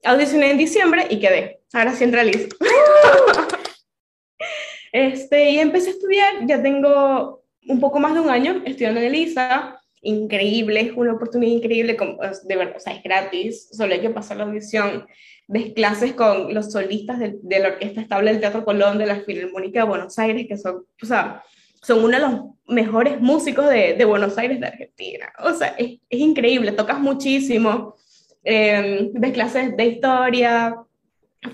[0.04, 1.62] Audicioné en diciembre y quedé.
[1.74, 2.48] Ahora sí entré a Elisa.
[4.92, 6.34] este, y empecé a estudiar.
[6.46, 9.79] Ya tengo un poco más de un año estudiando en Elisa.
[10.02, 11.98] Increíble, es una oportunidad increíble.
[12.46, 13.70] De verdad, o sea, es gratis.
[13.72, 15.06] Solo hay que pasar la audición
[15.50, 19.22] ves clases con los solistas de, de, la Orquesta Estable del Teatro Colón, de la
[19.22, 21.44] Filarmónica de Buenos Aires, que son, o sea,
[21.82, 25.34] son uno de los mejores músicos de, de Buenos Aires, de Argentina.
[25.40, 27.96] O sea, es, es increíble, tocas muchísimo,
[28.44, 30.76] eh, ves clases de historia,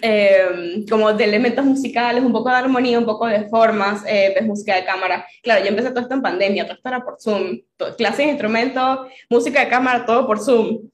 [0.01, 4.45] eh, como de elementos musicales, un poco de armonía, un poco de formas, eh, ves
[4.45, 5.25] música de cámara.
[5.43, 8.31] Claro, yo empecé todo esto en pandemia, todo esto era por Zoom, todo, clases de
[8.31, 10.89] instrumentos, música de cámara, todo por Zoom.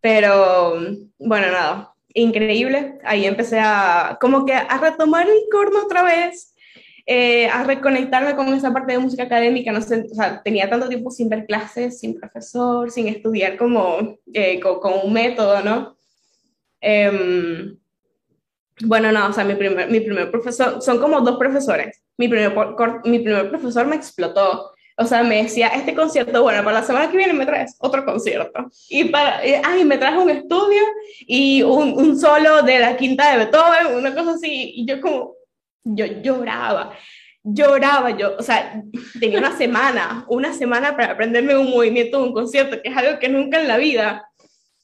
[0.00, 0.76] Pero,
[1.18, 2.98] bueno, nada, increíble.
[3.04, 6.52] Ahí empecé a como que a retomar el corno otra vez.
[7.08, 10.88] eh, a reconectarme con esa parte de música académica, no sé, o sea, tenía tanto
[10.88, 15.96] tiempo sin ver clases, sin profesor, sin estudiar como eh, con, un método, ¿no?
[18.84, 22.02] Bueno, no, o sea, mi primer, mi primer profesor, son como dos profesores.
[22.18, 22.54] Mi primer,
[23.04, 24.72] mi primer profesor me explotó.
[24.98, 28.04] O sea, me decía, este concierto, bueno, para la semana que viene me traes otro
[28.04, 28.70] concierto.
[28.88, 30.82] Y para, ay, me traes un estudio
[31.20, 34.72] y un, un, solo de la quinta de Beethoven, una cosa así.
[34.74, 35.34] Y yo como,
[35.84, 36.92] yo lloraba,
[37.42, 38.82] lloraba, yo, o sea,
[39.20, 43.18] tenía una semana, una semana para aprenderme un movimiento de un concierto, que es algo
[43.18, 44.28] que nunca en la vida.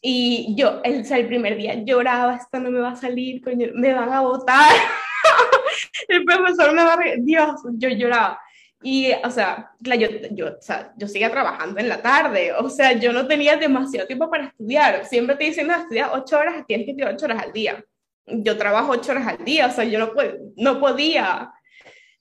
[0.04, 3.94] Y yo, el, el primer día lloraba, esto no me va a salir, coño, me
[3.94, 4.68] van a votar.
[6.08, 6.98] el profesor me va a...
[7.18, 8.40] Dios, yo lloraba.
[8.82, 12.94] Y, o sea, yo, yo, o sea, yo seguía trabajando en la tarde, o sea,
[12.94, 15.06] yo no tenía demasiado tiempo para estudiar.
[15.06, 17.84] Siempre te dicen, no, estudiar ocho horas, tienes que estudiar ocho horas al día.
[18.26, 20.12] Yo trabajo ocho horas al día, o sea, yo no,
[20.56, 21.52] no podía.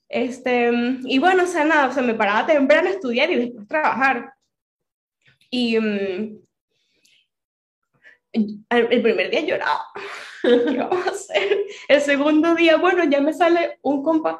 [0.08, 0.70] Este,
[1.04, 4.32] y bueno, o sea, nada, o sea, me paraba temprano a estudiar y después trabajar.
[5.50, 6.38] Y mm,
[8.32, 9.84] el primer día lloraba.
[10.42, 11.58] ¿Qué vamos a hacer?
[11.88, 14.38] El segundo día, bueno, ya me sale un compás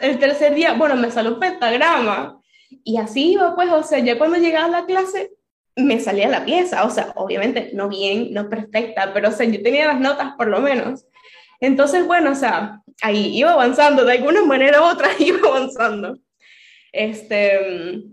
[0.00, 2.40] el tercer día, bueno, me salió un pentagrama.
[2.82, 5.32] Y así iba, pues, o sea, ya cuando llegaba a la clase,
[5.76, 9.62] me salía la pieza, o sea, obviamente no bien, no perfecta, pero o sea, yo
[9.62, 11.04] tenía las notas por lo menos.
[11.60, 16.18] Entonces, bueno, o sea, ahí iba avanzando, de alguna manera u otra iba avanzando.
[16.92, 18.04] Este,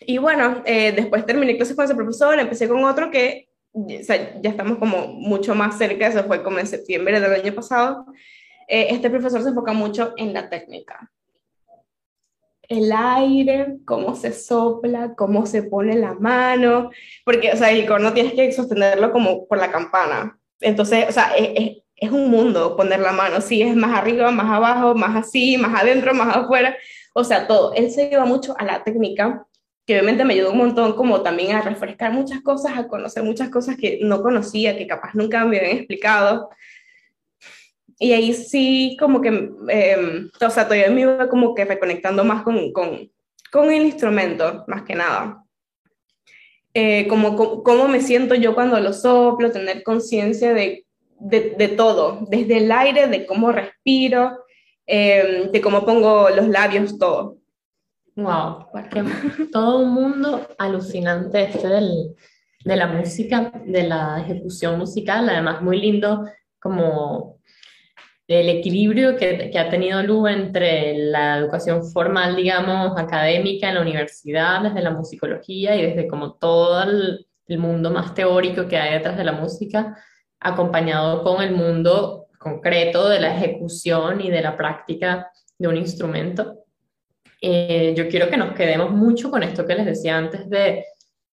[0.00, 4.78] y bueno, eh, después terminé clases con ese profesor, empecé con otro que, ya estamos
[4.78, 8.06] como mucho más cerca, eso fue como en septiembre del año pasado,
[8.68, 11.10] eh, este profesor se enfoca mucho en la técnica.
[12.68, 16.90] El aire, cómo se sopla, cómo se pone la mano,
[17.24, 20.38] porque, o sea, el corno tienes que sostenerlo como por la campana.
[20.60, 24.50] Entonces, o sea, es, es un mundo poner la mano, sí, es más arriba, más
[24.50, 26.76] abajo, más así, más adentro, más afuera,
[27.12, 27.74] o sea, todo.
[27.74, 29.46] Él se lleva mucho a la técnica,
[29.90, 33.48] que obviamente me ayudó un montón como también a refrescar muchas cosas, a conocer muchas
[33.48, 36.48] cosas que no conocía, que capaz nunca me habían explicado.
[37.98, 42.44] Y ahí sí, como que, em, o sea, todavía me iba como que reconectando más
[42.44, 43.10] con, con,
[43.50, 45.44] con el instrumento, más que nada.
[46.72, 50.86] Eh, como, cómo me siento yo cuando lo soplo, tener conciencia de,
[51.18, 54.38] de, de, todo, desde el aire, de cómo respiro,
[54.86, 57.39] em, de cómo pongo los labios, todo.
[58.16, 58.66] Wow,
[59.52, 62.16] todo un mundo alucinante este del,
[62.64, 66.24] de la música, de la ejecución musical, además muy lindo
[66.60, 67.40] como
[68.26, 73.80] el equilibrio que, que, ha tenido Lu entre la educación formal, digamos, académica en la
[73.80, 78.94] universidad, desde la musicología y desde como todo el, el, mundo más teórico que hay
[78.94, 79.96] detrás de la música,
[80.38, 86.59] acompañado con el mundo concreto de la ejecución y de la práctica de un instrumento.
[87.40, 90.84] Eh, yo quiero que nos quedemos mucho con esto que les decía antes de,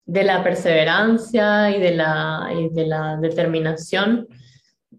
[0.05, 4.27] de la perseverancia y de la, y de la determinación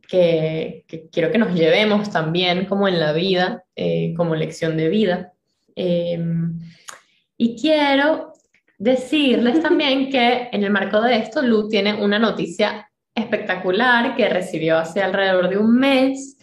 [0.09, 5.33] que, quiero que nos llevemos también como en la vida, eh, como lección de vida.
[5.77, 6.59] Em,
[7.37, 8.33] y quiero
[8.79, 14.79] decirles también que en el marco de esto, Lu tiene una noticia espectacular que recibió
[14.79, 16.39] hace alrededor de un mes,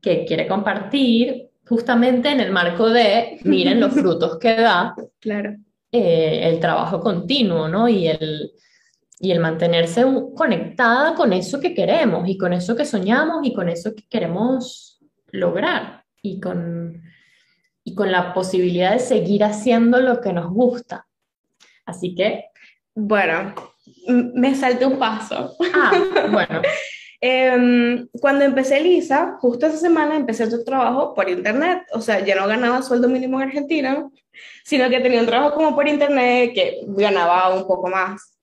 [0.00, 5.56] que quiere compartir justamente en el marco de, miren los frutos que da claro.
[5.92, 7.88] Eh, el trabajo continuo, ¿no?
[7.88, 8.52] Y el,
[9.18, 13.68] y el mantenerse conectada con eso que queremos y con eso que soñamos y con
[13.68, 15.00] eso que queremos
[15.30, 17.02] lograr y con,
[17.84, 21.06] y con la posibilidad de seguir haciendo lo que nos gusta.
[21.84, 22.46] Así que...
[22.94, 23.54] Bueno,
[24.06, 25.54] me salté un paso.
[25.74, 26.62] Ah, bueno.
[27.20, 32.34] Em, cuando empecé Lisa, justo esa semana empecé otro trabajo por internet, o sea, ya
[32.36, 34.08] no ganaba sueldo mínimo en Argentina,
[34.64, 38.36] sino que tenía un trabajo como por internet que ganaba un poco más.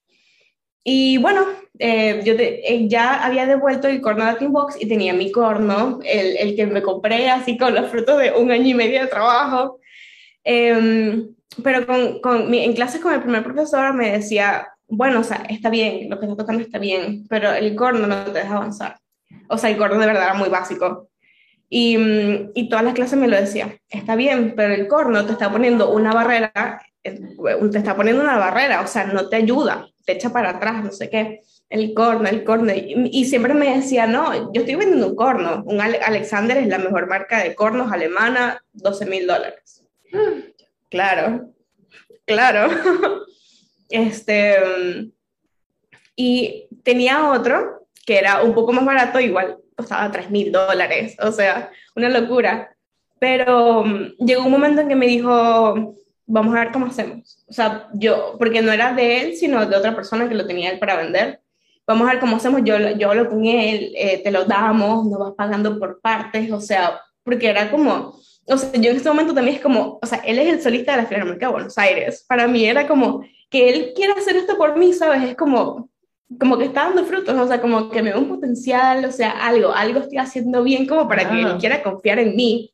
[0.83, 1.45] Y bueno,
[1.79, 6.35] eh, yo eh, ya había devuelto el corno de Box y tenía mi corno, el,
[6.37, 9.79] el, que me compré así con los frutos de un año y medio de trabajo.
[10.43, 11.33] Em,
[11.63, 15.69] pero con, con en clases con el primer profesor me decía, bueno, o sea, está
[15.69, 18.97] bien, lo que está tocando está bien, pero el corno no te deja avanzar.
[19.49, 21.09] O sea, el corno de verdad era muy básico.
[21.69, 25.31] Y, mm, y todas las clases me lo decía, está bien, pero el corno te
[25.31, 27.19] está poniendo una barrera, eh,
[27.71, 30.91] te está poniendo una barrera, o sea, no te ayuda te echa para atrás, no
[30.91, 32.73] sé qué, el corno, el corno.
[32.73, 35.63] Y, siempre me decía, no, yo estoy vendiendo un corno.
[35.65, 39.83] Un Alexander es la mejor marca de cornos alemana, 12 mil dólares.
[40.89, 41.49] Claro,
[42.25, 42.69] claro.
[43.89, 45.11] este,
[46.15, 51.31] y tenía otro que era un poco más barato, igual costaba 3 mil dólares, o
[51.31, 52.75] sea, una locura.
[53.19, 57.43] Pero mm, llegó un momento en que me dijo, vamos a ver cómo hacemos.
[57.47, 60.71] O sea, yo, porque no era de él, sino de otra persona que lo tenía
[60.71, 61.39] él para vender.
[61.87, 65.19] Vamos a ver cómo hacemos, yo, yo hablo con él, eh, te lo damos, no
[65.19, 68.17] vas pagando por partes, o sea, porque era como,
[68.47, 70.93] o sea, yo en este momento también es como, o sea, él es el solista
[70.93, 72.25] de la Filarmónica de Buenos Aires.
[72.27, 73.23] Para mí era como
[73.53, 75.21] que él quiera hacer esto por mí, ¿sabes?
[75.29, 75.87] Es como,
[76.39, 79.29] como que está dando frutos, o sea, como que me ve un potencial, o sea,
[79.45, 82.73] algo, algo estoy haciendo bien como para que él quiera confiar en mí.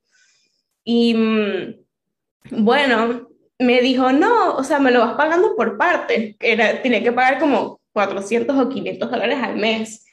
[0.85, 3.27] Y mm, bueno,
[3.59, 6.37] me dijo, no, o sea, me lo vas pagando por parte.
[6.39, 10.05] Era, tenía que pagar como 400 o 500 dólares al mes.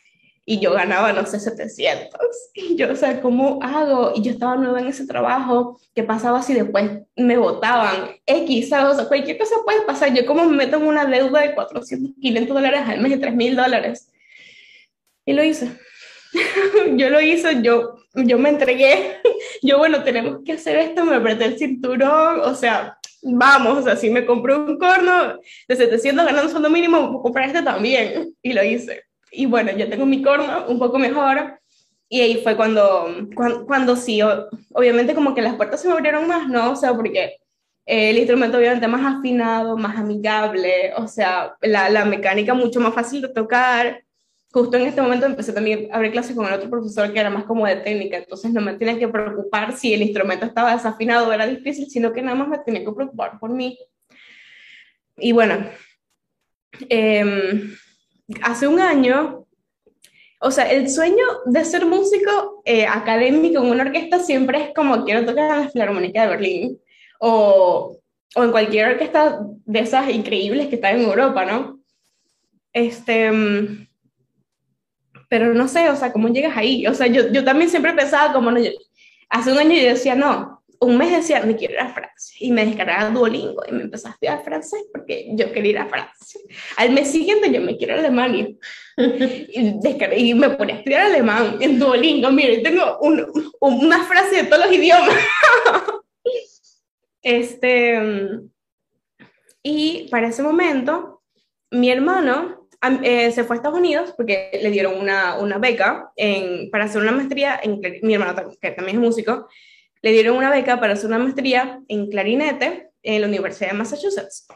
[0.49, 2.21] Y yo ganaba, no sé, 700.
[2.55, 4.13] Y yo, o sea, ¿cómo hago?
[4.15, 5.81] Y yo estaba nueva en ese trabajo.
[5.93, 8.13] ¿Qué pasaba si después me votaban?
[8.25, 8.95] X, ¿sabes?
[8.95, 10.15] O sea, cualquier cosa puede pasar.
[10.15, 13.35] Yo como me meto en una deuda de 400, 500 dólares al mes, de 3
[13.35, 14.09] mil dólares.
[15.25, 15.69] Y lo hice.
[16.97, 19.17] yo lo hice, yo, yo me entregué.
[19.63, 22.39] yo, bueno, tenemos que hacer esto, me apreté el cinturón.
[22.43, 27.21] O sea, vamos, o sea, si me compré un corno de 700 ganando sueldo mínimo,
[27.21, 28.33] comprar este también.
[28.41, 29.03] Y lo hice.
[29.37, 31.61] Y bueno, ya tengo mi corno un poco mejor.
[32.09, 34.21] Y ahí fue cuando, cuando, cuando sí,
[34.73, 36.73] obviamente como que las puertas se me abrieron más, ¿no?
[36.73, 37.37] O sea, porque
[37.85, 43.21] el instrumento obviamente más afinado, más amigable, o sea, la, la mecánica mucho más fácil
[43.21, 44.03] de tocar.
[44.53, 47.29] Justo en este momento empecé también a abrir clases con el otro profesor que era
[47.29, 51.29] más como de técnica, entonces no me tenía que preocupar si el instrumento estaba desafinado
[51.29, 53.79] o era difícil, sino que nada más me tenía que preocupar por mí.
[55.19, 55.69] Y bueno,
[56.89, 57.77] eh,
[58.43, 59.47] hace un año,
[60.41, 65.05] o sea, el sueño de ser músico eh, académico en una orquesta siempre es como
[65.05, 66.81] quiero tocar en la Filarmónica de Berlín
[67.21, 67.99] o,
[68.35, 71.81] o en cualquier orquesta de esas increíbles que están en Europa, ¿no?
[72.73, 73.31] Este,
[75.29, 76.87] pero no sé, o sea, ¿cómo llegas ahí?
[76.87, 78.61] O sea, yo, yo también siempre pensaba como, no,
[79.31, 82.53] hace un año yo decía, no, un mes decía, me quiero ir a Francia, y
[82.53, 86.41] me descargaba Duolingo, y me empecé a estudiar francés porque yo quería ir a Francia.
[86.77, 88.49] Al mes siguiente yo me quiero a Alemania,
[88.97, 89.79] y,
[90.17, 94.67] y me pone a estudiar alemán en Duolingo, mire, tengo un, una frase de todos
[94.67, 95.17] los idiomas.
[97.23, 98.01] este,
[99.63, 101.23] y para ese momento,
[101.71, 102.69] mi hermano
[103.03, 107.03] eh, se fue a Estados Unidos porque le dieron una, una beca en, para hacer
[107.03, 109.49] una maestría, en, mi hermano que también es músico,
[110.07, 114.47] le dieron una beca para hacer una maestría en clarinete en la Universidad de Massachusetts.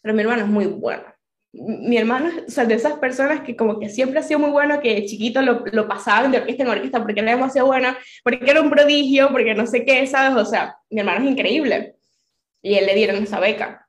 [0.00, 1.04] Pero mi hermano es muy bueno.
[1.52, 4.80] Mi hermano o sea, de esas personas que como que siempre ha sido muy bueno,
[4.80, 8.62] que chiquito lo, lo pasaban de orquesta en orquesta porque era demasiado bueno, porque era
[8.62, 10.34] un prodigio, porque no sé qué, ¿sabes?
[10.34, 11.96] O sea, mi hermano es increíble.
[12.62, 13.83] Y él le dieron esa beca.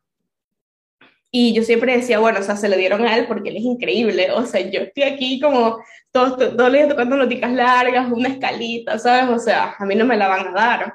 [1.37, 3.63] Y yo siempre decía, bueno, o sea, se lo dieron a él porque él es
[3.63, 4.31] increíble.
[4.31, 8.97] O sea, yo estoy aquí como todos todo los días tocando noticas largas, una escalita,
[8.97, 9.29] ¿sabes?
[9.29, 10.93] O sea, a mí no me la van a dar.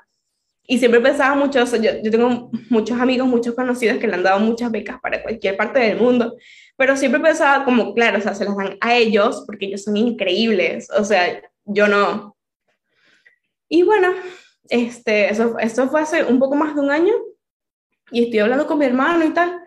[0.66, 4.14] Y siempre pensaba mucho, o sea, yo, yo tengo muchos amigos, muchos conocidos que le
[4.14, 6.34] han dado muchas becas para cualquier parte del mundo,
[6.74, 9.98] pero siempre pensaba como, claro, o sea, se las dan a ellos porque ellos son
[9.98, 10.88] increíbles.
[10.96, 12.34] O sea, yo no.
[13.68, 14.14] Y bueno,
[14.70, 17.12] este, eso, eso fue hace un poco más de un año
[18.10, 19.60] y estoy hablando con mi hermano y tal.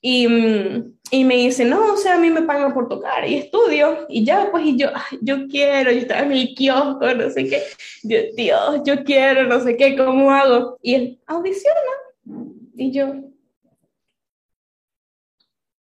[0.00, 3.36] Y, mm, y, me dice, no, o sea, a mí me pagan por tocar y
[3.36, 4.06] estudio.
[4.08, 4.88] Y ya, pues, y yo,
[5.22, 7.62] yo quiero, yo estaba en el kiosco, no sé qué.
[8.02, 10.78] Dios, yo quiero, no sé qué, ¿cómo hago?
[10.82, 11.92] Y él, audiciona.
[12.76, 13.12] Y yo,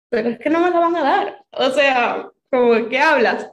[0.08, 1.44] pero es que no me la van a dar.
[1.52, 3.50] O sea, como, ¿qué hablas?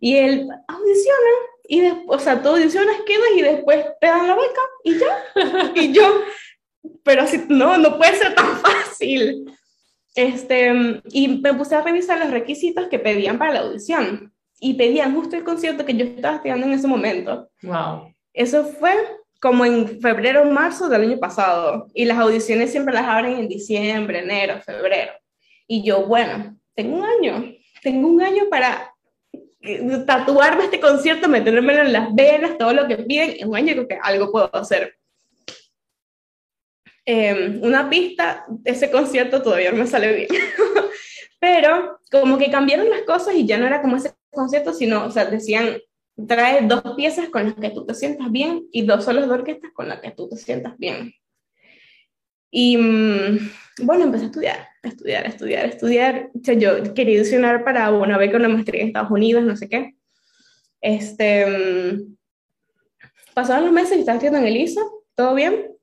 [0.00, 1.30] Y él, audiciona.
[1.66, 5.72] Y después, o sea, tú audicionas, quedas y después te dan la beca y ya.
[5.74, 6.20] y yo,
[7.02, 9.46] pero si no, no puede ser tan fácil.
[10.14, 14.32] Este, y me puse a revisar los requisitos que pedían para la audición.
[14.60, 17.50] Y pedían justo el concierto que yo estaba estudiando en ese momento.
[17.62, 18.14] Wow.
[18.32, 18.94] Eso fue
[19.40, 21.88] como en febrero o marzo del año pasado.
[21.92, 25.12] Y las audiciones siempre las abren en diciembre, enero, febrero.
[25.66, 27.52] Y yo, bueno, tengo un año.
[27.82, 28.94] Tengo un año para
[30.06, 33.36] tatuarme este concierto, metérmelo en las venas, todo lo que piden.
[33.38, 34.96] En un año creo que algo puedo hacer.
[37.06, 40.28] Em, una pista, ese concierto todavía no me sale bien.
[41.40, 45.10] Pero como que cambiaron las cosas y ya no era como ese concierto, sino, o
[45.10, 45.78] sea, decían,
[46.26, 49.70] trae dos piezas con las que tú te sientas bien y dos solos de orquesta
[49.74, 51.12] con las que tú te sientas bien.
[52.50, 53.50] Y mm,
[53.82, 56.30] bueno, empecé a estudiar, a estudiar, a estudiar, a estudiar.
[56.34, 59.68] O sea, yo quería adicionar para una beca, una maestría en Estados Unidos, no sé
[59.68, 59.96] qué.
[60.80, 62.16] Este, mm,
[63.34, 65.73] pasaron los meses y estaba estudiando en el ISO, todo bien.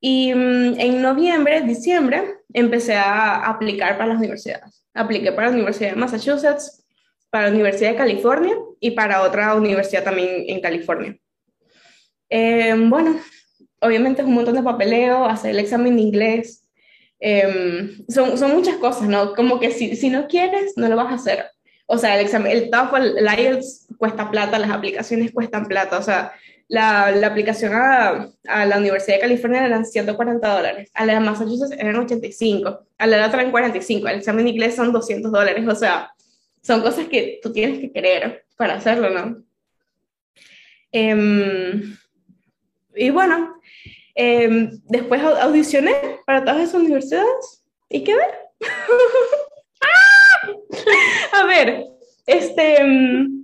[0.00, 2.22] Y mm, en noviembre, diciembre,
[2.52, 4.84] empecé a aplicar para las universidades.
[4.94, 6.84] Apliqué para la Universidad de Massachusetts,
[7.30, 11.16] para la Universidad de California y para otra universidad también en California.
[12.28, 13.20] Eh, bueno,
[13.80, 16.60] obviamente es un montón de papeleo, hacer el examen de inglés,
[17.20, 19.34] eh, son, son muchas cosas, ¿no?
[19.34, 21.46] Como que si, si no quieres, no lo vas a hacer.
[21.86, 26.02] O sea, el examen, el TOEFL, el IELTS cuesta plata, las aplicaciones cuestan plata, o
[26.02, 26.32] sea,
[26.70, 31.20] la, la aplicación a, a, la Universidad de California eran 140 dólares, a la de
[31.20, 35.32] Massachusetts eran 85, a la de otra eran 45, el examen de inglés son 200
[35.32, 36.12] dólares, o sea,
[36.62, 39.42] son cosas que tú tienes que querer para hacerlo, ¿no?
[40.92, 41.82] Eh,
[42.94, 43.60] y bueno,
[44.14, 48.30] eh, después audicioné para todas esas universidades y qué ver.
[51.32, 51.86] A ver,
[52.26, 53.39] este, um,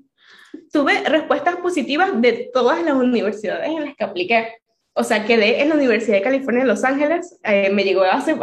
[0.77, 4.49] tuve respuestas positivas de todas las universidades en las que apliqué.
[4.93, 7.39] O sea, quedé en la Universidad de California en Los Ángeles.
[7.45, 8.37] Eh, me llegó hace,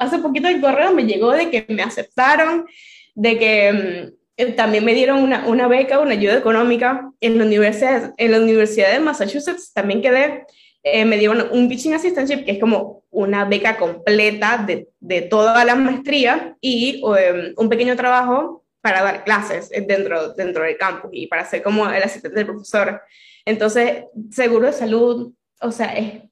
[0.00, 2.66] hace poquito el correo, me llegó de que me aceptaron,
[3.14, 4.12] de que
[4.44, 8.40] um, también me dieron una, una, beca, una ayuda económica en la Universidad, en la
[8.40, 9.72] Universidad de Massachusetts.
[9.72, 10.46] También quedé
[10.82, 15.64] eh, me dieron un Teaching Assistantship, que es como una beca completa de, de toda
[15.64, 17.14] la maestría y um,
[17.56, 22.02] un pequeño trabajo para dar clases dentro, dentro del campus y para ser como el
[22.02, 23.00] asistente del profesor.
[23.44, 26.22] Entonces, seguro de salud, o sea, es,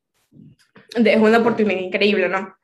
[0.94, 2.56] es una oportunidad increíble, ¿no?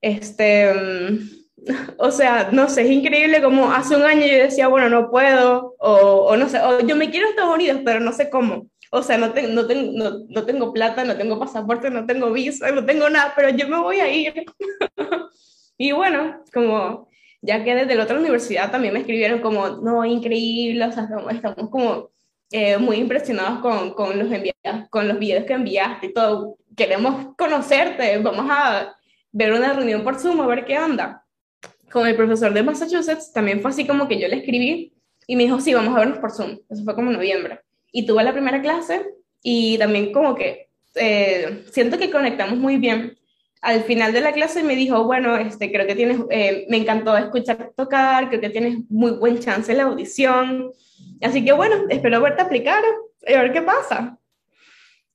[0.00, 1.18] Este, um,
[1.98, 5.74] o sea, no sé, es increíble como hace un año yo decía, bueno, no puedo,
[5.78, 8.68] o, no sé, o yo me quiero a Estados Unidos, pero no sé cómo.
[8.90, 12.86] O sea, no, no, no, no, tengo plata, no tengo pasaporte, no tengo visa, no
[12.86, 14.46] tengo nada, pero yo me voy a ir.
[15.76, 17.10] y bueno, como
[17.40, 21.70] ya que desde la otra universidad también me escribieron como, no, increíble, o sea, estamos,
[21.70, 22.10] como
[22.50, 26.56] eh, muy impresionados con, con, los enviados, con los videos que enviaste y todo.
[26.76, 28.96] Queremos conocerte, vamos a
[29.32, 31.24] ver una reunión por Zoom a ver qué onda.
[31.90, 34.92] Con el profesor de Massachusetts también fue así como que yo le escribí
[35.26, 36.58] y me dijo, sí, vamos a vernos por Zoom.
[36.68, 37.60] Eso fue como en noviembre
[37.92, 39.06] y tuve la primera clase
[39.42, 43.17] y también como que eh, siento que conectamos muy bien.
[43.62, 47.16] Al final de la clase me dijo, bueno, este, creo que tienes, eh, me encantó
[47.16, 50.72] escuchar tocar, creo que tienes muy buen chance en la audición.
[51.22, 52.82] Así que bueno, espero verte aplicar
[53.26, 54.18] y a ver qué pasa.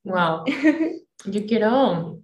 [0.02, 0.44] Wow.
[1.26, 2.20] Yo quiero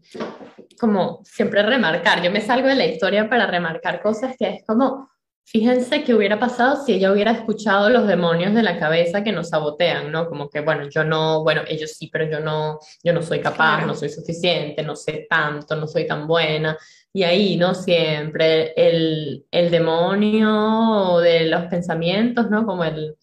[0.80, 5.10] como siempre remarcar, yo me salgo de la historia para remarcar cosas que es como
[5.52, 9.48] Fíjense qué hubiera pasado si ella hubiera escuchado los demonios de la cabeza que nos
[9.48, 10.28] sabotean, ¿no?
[10.28, 13.84] Como que, bueno, yo no, bueno, ellos sí, pero yo no, yo no soy capaz,
[13.84, 16.78] no soy suficiente, no sé tanto, no soy tan buena.
[17.12, 17.74] Y ahí, ¿no?
[17.74, 22.64] Siempre el, el demonio de los pensamientos, ¿no?
[22.64, 23.16] Como el,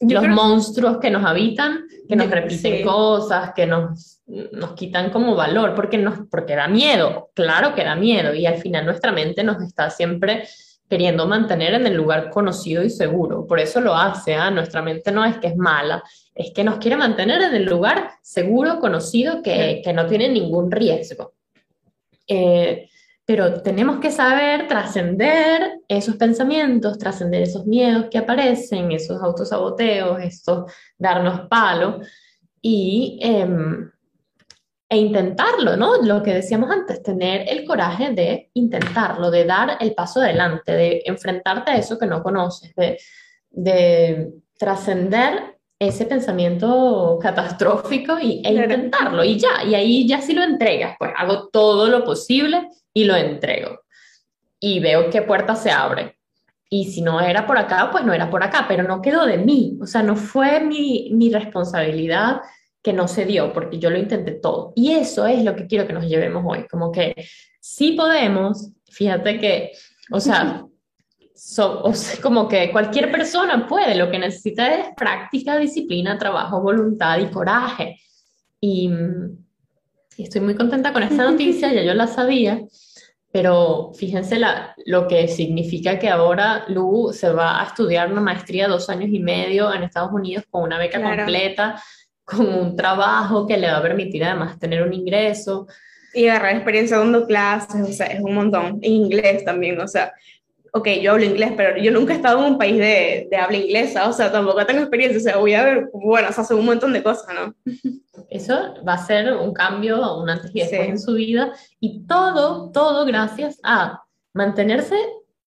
[0.00, 5.74] los monstruos que nos habitan, que nos repiten cosas, que nos, nos quitan como valor,
[5.74, 9.62] porque, nos, porque da miedo, claro que da miedo, y al final nuestra mente nos
[9.62, 10.44] está siempre
[10.88, 13.46] queriendo mantener en el lugar conocido y seguro.
[13.46, 14.50] Por eso lo hace, ¿ah?
[14.50, 16.02] nuestra mente no es que es mala,
[16.34, 20.70] es que nos quiere mantener en el lugar seguro, conocido, que, que no tiene ningún
[20.70, 21.32] riesgo.
[22.26, 22.88] Eh,
[23.24, 30.72] pero tenemos que saber trascender esos pensamientos, trascender esos miedos que aparecen, esos autosaboteos, estos
[30.98, 32.00] darnos palo
[32.60, 33.90] y em,
[34.92, 36.02] e intentarlo, ¿no?
[36.02, 41.02] Lo que decíamos antes, tener el coraje de intentarlo, de dar el paso adelante, de
[41.06, 42.98] enfrentarte a eso que no conoces, de,
[43.48, 44.28] de
[44.58, 50.94] trascender ese pensamiento catastrófico y, e intentarlo y ya, y ahí ya si lo entregas,
[50.98, 53.80] pues hago todo lo posible y lo entrego.
[54.60, 56.18] Y veo qué puerta se abre.
[56.68, 59.38] Y si no era por acá, pues no era por acá, pero no quedó de
[59.38, 62.42] mí, o sea, no fue mi, mi responsabilidad
[62.82, 64.72] que no se dio, porque yo lo intenté todo.
[64.74, 67.14] Y eso es lo que quiero que nos llevemos hoy, como que
[67.60, 69.72] si podemos, fíjate que,
[70.10, 70.66] o sea,
[72.22, 77.96] como que cualquier persona puede, lo que necesita es práctica, disciplina, trabajo, voluntad y coraje.
[78.60, 78.90] Y,
[80.16, 82.60] y estoy muy contenta con esta noticia, ya yo la sabía,
[83.32, 88.68] pero fíjense la, lo que significa que ahora Lu se va a estudiar una maestría
[88.68, 91.82] dos años y medio en Estados Unidos con una beca completa
[92.36, 95.66] con un trabajo que le va a permitir además tener un ingreso.
[96.14, 98.78] Y agarrar experiencia dando clases, o sea, es un montón.
[98.82, 100.12] En inglés también, o sea,
[100.72, 103.58] ok, yo hablo inglés, pero yo nunca he estado en un país de, de habla
[103.58, 106.54] inglesa, o sea, tampoco tengo experiencia, o sea, voy a ver, bueno, o sea, hace
[106.54, 107.54] un montón de cosas, ¿no?
[108.30, 112.70] Eso va a ser un cambio, un antes y después en su vida, y todo,
[112.70, 114.02] todo gracias a
[114.32, 114.96] mantenerse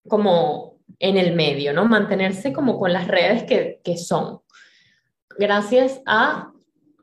[0.08, 1.86] como en el medio, ¿no?
[1.86, 4.42] Mantenerse como con las redes que, que son.
[5.38, 6.52] Gracias a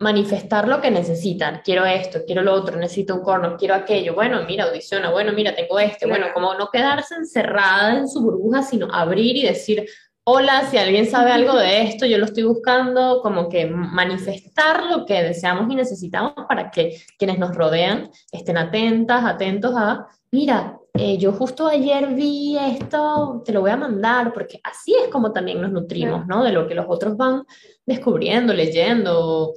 [0.02, 1.62] manifestar lo que necesitan.
[1.64, 4.14] Quiero esto, quiero lo otro, necesito un corno, quiero aquello.
[4.14, 6.06] Bueno, mira, audiciona, bueno, mira, tengo este.
[6.06, 9.86] Bueno, como no quedarse encerrada en su burbuja, sino abrir y decir,
[10.24, 15.06] hola, si alguien sabe algo de esto, yo lo estoy buscando, como que manifestar lo
[15.06, 21.16] que deseamos y necesitamos para que quienes nos rodean estén atentas, atentos a, mira, eh,
[21.16, 25.60] yo justo ayer vi esto, te lo voy a mandar, porque así es como también
[25.60, 26.44] nos nutrimos, ¿no?
[26.44, 27.44] De lo que los otros van
[27.86, 29.54] descubriendo, leyendo,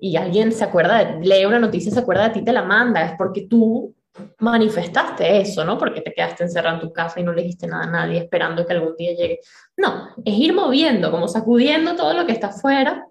[0.00, 3.12] y alguien se acuerda, lee una noticia, se acuerda de ti, te la manda, es
[3.18, 3.94] porque tú
[4.38, 5.78] manifestaste eso, ¿no?
[5.78, 8.66] Porque te quedaste encerrado en tu casa y no le dijiste nada a nadie esperando
[8.66, 9.40] que algún día llegue.
[9.76, 13.06] No, es ir moviendo, como sacudiendo todo lo que está afuera,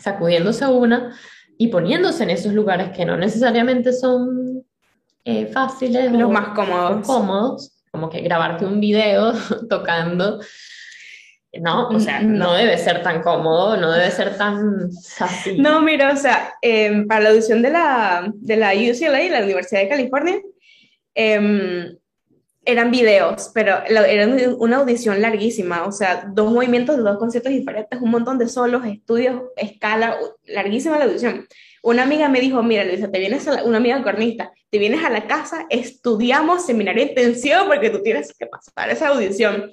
[0.00, 1.16] sacudiéndose una
[1.56, 4.64] y poniéndose en esos lugares que no necesariamente son
[5.24, 6.12] eh, fáciles.
[6.12, 7.06] Los más cómodos.
[7.06, 9.32] cómodos, como que grabarte un video
[9.68, 10.40] tocando.
[11.52, 12.52] No, o sea, no.
[12.54, 15.56] debe ser tan cómodo, no debe ser tan así.
[15.58, 19.80] No, mira, o sea, em, para la audición de la, de la UCLA, la Universidad
[19.80, 20.40] de California,
[21.14, 21.96] em,
[22.66, 24.26] eran videos, pero era
[24.58, 28.84] una audición larguísima, o sea, dos movimientos de dos conciertos diferentes, un montón de solos,
[28.84, 31.46] estudios, escala, larguísima la audición.
[31.82, 35.08] Una amiga me dijo, mira, Luisa, te vienes a una amiga cornista, te vienes a
[35.08, 39.70] la casa, estudiamos seminario intensivo porque tú tienes que pasar esa audición.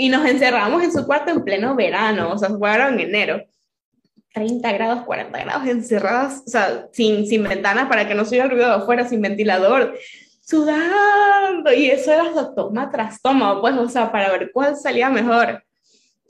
[0.00, 3.42] Y nos encerramos en su cuarto en pleno verano, o sea, fueron en enero.
[4.32, 8.44] 30 grados, 40 grados encerradas, o sea, sin, sin ventanas para que no se oiga
[8.44, 9.98] el ruido de afuera, sin ventilador,
[10.40, 11.72] sudando.
[11.72, 15.64] Y eso era toma tras toma, pues, o sea, para ver cuál salía mejor.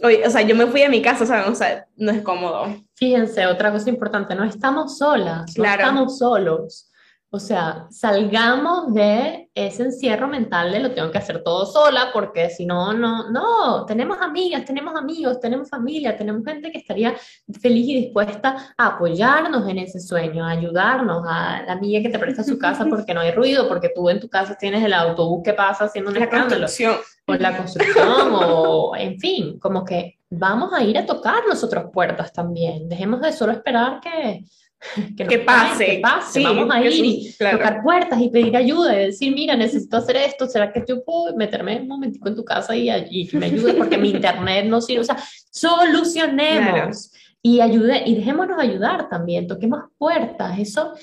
[0.03, 1.53] Oye, o sea, yo me fui a mi casa, ¿saben?
[1.53, 2.75] O sea, no es cómodo.
[2.95, 6.88] Fíjense, otra cosa importante, no estamos solas, no estamos solos.
[7.31, 12.49] O sea, salgamos de ese encierro mental de lo tengo que hacer todo sola, porque
[12.49, 17.15] si no, no, no, tenemos amigas, tenemos amigos, tenemos familia, tenemos gente que estaría
[17.61, 22.19] feliz y dispuesta a apoyarnos en ese sueño, a ayudarnos, a la amiga que te
[22.19, 25.43] presta su casa porque no hay ruido, porque tú en tu casa tienes el autobús
[25.45, 26.97] que pasa haciendo un la Construcción.
[27.27, 32.33] O la construcción, o en fin, como que vamos a ir a tocar nosotros puertas
[32.33, 32.89] también.
[32.89, 34.45] Dejemos de solo esperar que
[35.17, 35.87] que, pase.
[35.87, 36.43] que pase.
[36.43, 40.47] Vamos a ir y tocar puertas y pedir ayuda y decir, mira, necesito hacer esto,
[40.47, 43.99] ¿será que yo puedo meterme un momentico en tu casa y, y me ayude porque
[43.99, 45.01] mi internet no sirve?
[45.01, 45.19] O sea,
[45.51, 47.13] solucionemos
[47.43, 50.59] y ayude y dejémonos ayudar también, toquemos puertas.
[50.59, 50.95] Eso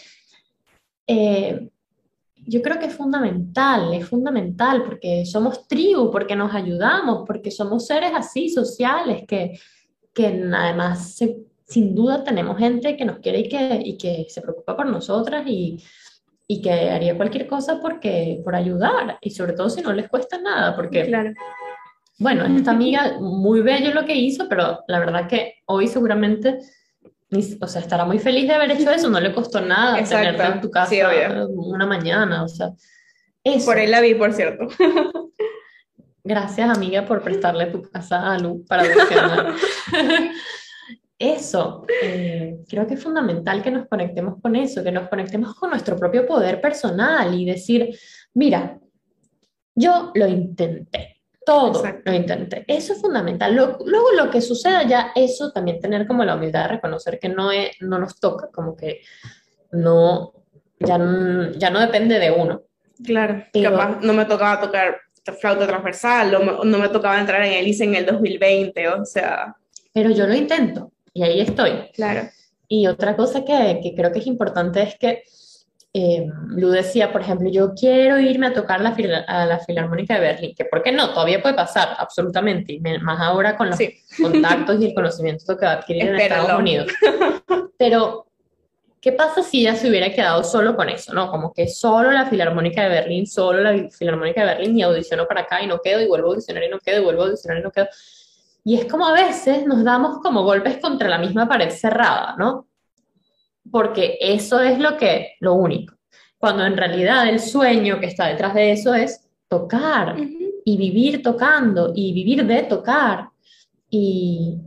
[1.08, 1.70] eh,
[2.48, 7.88] yo creo que es fundamental, es fundamental porque somos tribu, porque nos ayudamos, porque somos
[7.88, 9.60] seres así sociales que,
[10.14, 11.38] que además se
[11.68, 15.46] sin duda tenemos gente que nos quiere y que, y que se preocupa por nosotras
[15.48, 15.84] y,
[16.48, 20.40] y, que haría cualquier cosa porque, por ayudar, y sobre todo si no les cuesta
[20.40, 21.32] nada, porque, claro.
[22.20, 26.60] bueno, esta amiga, muy bello lo que hizo, pero la verdad que hoy seguramente,
[27.60, 30.62] o sea, estará muy feliz de haber hecho eso, no le costó nada tenerte en
[30.62, 30.96] tu casa
[31.50, 32.72] una mañana, o sea.
[33.44, 33.66] Eso.
[33.68, 34.68] Por ahí la vi, por cierto.
[36.24, 38.84] Gracias, amiga, por prestarle tu casa a Lu para.
[41.18, 45.70] eso, eh, creo que es fundamental que nos conectemos con eso, que nos conectemos con
[45.70, 47.98] nuestro propio poder personal y decir,
[48.34, 48.78] mira,
[49.74, 52.66] yo lo intenté, todo lo intenté.
[52.68, 53.56] Eso es fundamental.
[53.56, 57.52] luego lo que suceda ya, eso también tener como la humildad de reconocer que no,
[57.52, 59.02] es, no nos toca, como que
[59.72, 60.34] no,
[60.80, 60.98] ya,
[61.58, 62.64] ya no depende de uno.
[63.04, 64.98] Claro, capaz no me tocaba tocar
[65.40, 69.56] flauta transversal, no, no me tocaba entrar en el ICE en el 2020, o sea...
[69.94, 71.90] Pero yo lo intento y ahí estoy.
[71.94, 72.30] Claro.
[72.68, 75.24] Y otra cosa que, que creo que es importante es que
[75.98, 78.90] eh, Lu decía, por ejemplo, yo quiero irme a tocar la
[79.28, 83.22] a la Filarmónica de Berlín, que por qué no, todavía puede pasar, absolutamente, y más
[83.22, 83.80] ahora con los
[84.22, 86.92] contactos y el conocimiento que va a adquirir en Estados Unidos.
[87.78, 88.28] Pero,
[89.00, 91.32] ¿qué pasa si ella se hubiera quedado solo con eso, no?
[91.32, 95.44] Como que solo la Filarmónica de Berlín, solo la Filarmónica de Berlín, y audiciono para
[95.44, 97.60] acá y no quedo, y vuelvo a audicionar y no quedo, y vuelvo a audicionar
[97.60, 97.88] y no quedo.
[98.68, 102.68] Y es como a veces nos damos como golpes contra la misma pared cerrada, ¿no?
[103.72, 105.96] Porque eso es lo que, lo único.
[106.40, 111.94] Cuando en realidad el sueño que está detrás de eso es tocar y vivir tocando
[111.96, 113.30] y vivir de tocar
[113.88, 114.58] y,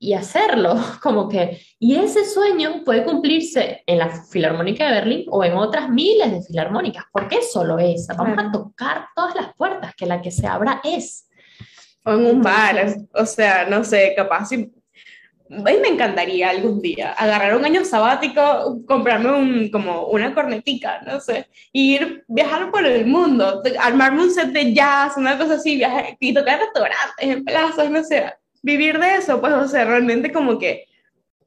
[0.00, 5.44] y hacerlo, como que, y ese sueño puede cumplirse en la Filarmónica de Berlín o
[5.44, 7.04] en otras miles de filarmónicas.
[7.12, 8.14] ¿Por qué solo esa?
[8.14, 11.28] Vamos a tocar todas las puertas, que la que se abra es.
[12.04, 14.72] O en un bar, o sea, no sé, capaz si...
[15.50, 21.02] A mí me encantaría algún día agarrar un año sabático, comprarme un, como una cornetica,
[21.02, 25.76] no sé, ir viajar por el mundo, armarme un set de jazz, una cosa así,
[25.76, 28.32] viajar y tocar restaurantes en plazas, no sé,
[28.62, 30.86] vivir de eso, pues, o sea, realmente como que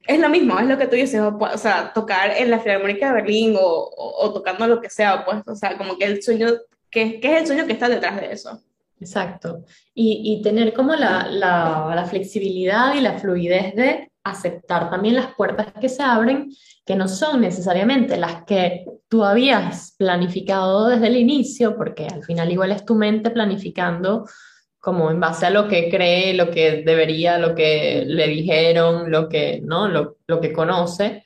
[0.06, 3.14] es lo mismo, es lo que tú dices, o, sea, tocar en la Filarmónica de
[3.14, 6.48] Berlín o, o, tocando lo que sea, pues, o sea, como que el sueño,
[6.90, 8.60] ¿qué, ¿qué es el sueño que está detrás de eso?
[9.00, 9.64] Exacto.
[9.94, 15.88] Y, tener como la, la, flexibilidad y la fluidez de aceptar también las puertas que
[15.88, 16.50] se abren,
[16.84, 22.50] que no son necesariamente las que tú habías planificado desde el inicio, porque al final
[22.50, 24.26] igual es tu mente planificando
[24.78, 29.28] como en base a lo que cree, lo que debería, lo que le dijeron, lo
[29.28, 29.88] que, ¿no?
[29.88, 31.24] lo, lo que conoce,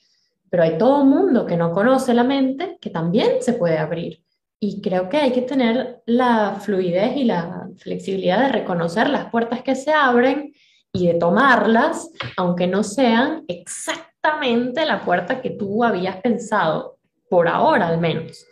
[0.49, 4.25] pero hay todo un mundo que no conoce la mente que también se puede abrir.
[4.59, 9.62] Y creo que hay que tener la fluidez y la flexibilidad de reconocer las puertas
[9.62, 10.53] que se abren
[10.93, 16.99] y de tomarlas, aunque no sean exactamente la puerta que tú habías pensado,
[17.29, 18.45] por ahora al menos.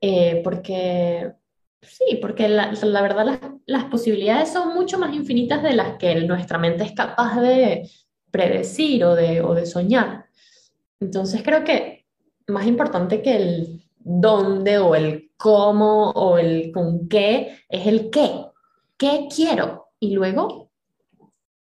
[0.00, 1.32] Eh, porque,
[1.82, 2.72] sí, porque la,
[3.02, 7.40] verdad las, las, posibilidades son mucho más infinitas de las que nuestra mente es capaz
[7.40, 7.88] de
[8.30, 10.26] predecir o de, o de soñar.
[11.00, 12.06] Entonces creo que
[12.48, 18.44] más importante que el dónde o el cómo o el con qué es el qué.
[18.98, 19.88] ¿Qué quiero?
[19.98, 20.70] Y luego,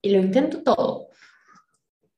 [0.03, 1.07] y lo intento todo.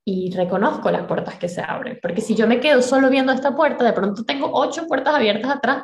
[0.04, 2.00] Y reconozco las puertas que se abren.
[2.02, 5.52] Porque si yo me quedo solo viendo esta puerta, de pronto tengo ocho puertas abiertas
[5.52, 5.84] atrás,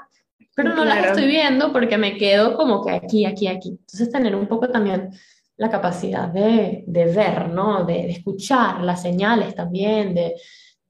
[0.54, 3.70] pero no las estoy viendo porque me quedo como que aquí, aquí, aquí.
[3.70, 5.12] Entonces tener un poco también
[5.56, 7.86] la capacidad de, de ver, ¿no?
[7.86, 10.36] De, de, escuchar las señales también, de,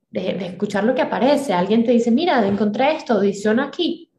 [0.09, 1.53] de, escuchar lo que aparece.
[1.53, 4.09] Alguien te dice, mira, encontré esto, audición aquí.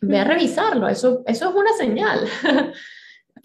[0.00, 2.26] Ve a revisarlo, eso, eso es una señal.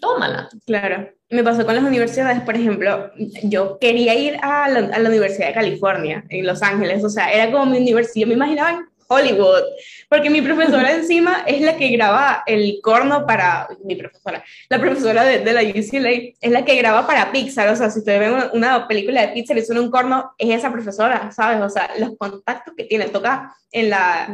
[0.00, 0.48] Tómala.
[0.66, 1.10] Claro.
[1.28, 3.10] Me pasó con las universidades, por ejemplo,
[3.42, 7.32] yo quería ir a la, a la, Universidad de California, en Los Ángeles, o sea,
[7.32, 9.62] era como mi universidad, yo me imaginaba Hollywood,
[10.08, 15.24] porque mi profesora encima es la que graba el corno para, mi profesora, la profesora
[15.24, 18.50] de, de, la UCLA es la que graba para Pixar, o sea, si ustedes ven
[18.52, 21.60] una, película de Pixar y suena un corno, es esa profesora, ¿sabes?
[21.60, 24.28] O sea, los contactos que tiene, toca en la,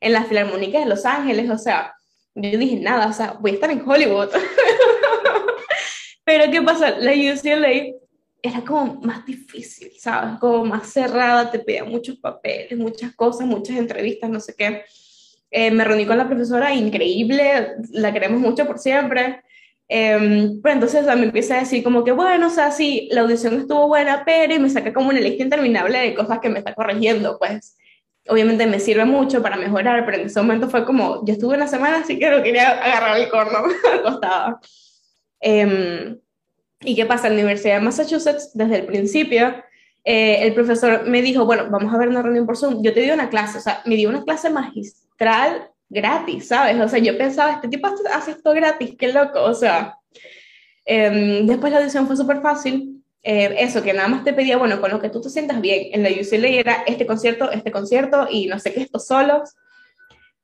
[0.00, 1.94] en las filarmónicas de Los Ángeles, o sea,
[2.34, 4.28] yo dije, nada, o sea, voy a estar en Hollywood.
[6.24, 6.90] Pero ¿qué pasa?
[6.90, 7.94] La UCLA
[8.42, 10.38] era como más difícil, ¿sabes?
[10.38, 14.84] Como más cerrada, te pedía muchos papeles, muchas cosas, muchas entrevistas, no sé qué.
[15.50, 19.42] Eh, me reuní con la profesora, increíble, la queremos mucho por siempre.
[19.88, 23.58] Eh, pero entonces me empieza a decir como que, bueno, o sea, sí, la audición
[23.58, 26.74] estuvo buena, pero y me saca como una lista interminable de cosas que me está
[26.74, 27.76] corrigiendo, pues
[28.28, 31.66] obviamente me sirve mucho para mejorar, pero en ese momento fue como, yo estuve una
[31.66, 33.60] semana, así que no quería agarrar el corno
[33.94, 34.60] acostada.
[35.40, 36.18] Eh,
[36.80, 37.26] ¿Y qué pasa?
[37.26, 39.54] En la Universidad de Massachusetts, desde el principio,
[40.04, 42.82] eh, el profesor me dijo, bueno, vamos a ver una reunión por Zoom.
[42.82, 46.80] Yo te di una clase, o sea, me dio una clase magistral gratis, ¿sabes?
[46.80, 49.96] O sea, yo pensaba, este tipo hace esto gratis, qué loco, o sea.
[50.86, 53.02] Eh, después la audición fue súper fácil.
[53.22, 55.88] Eh, eso, que nada más te pedía, bueno, con lo que tú te sientas bien.
[55.92, 59.56] En la UCLA era este concierto, este concierto y no sé qué, estos solos.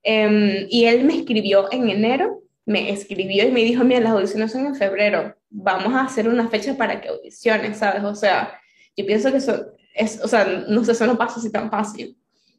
[0.03, 4.53] Em, y él me escribió en enero me escribió y me dijo, mira, las audiciones
[4.53, 8.03] son en febrero, vamos a hacer una fecha para que audiciones, ¿sabes?
[8.05, 8.59] O sea,
[8.97, 12.17] yo pienso que eso es, o sea, no sé, eso no pasa así tan fácil.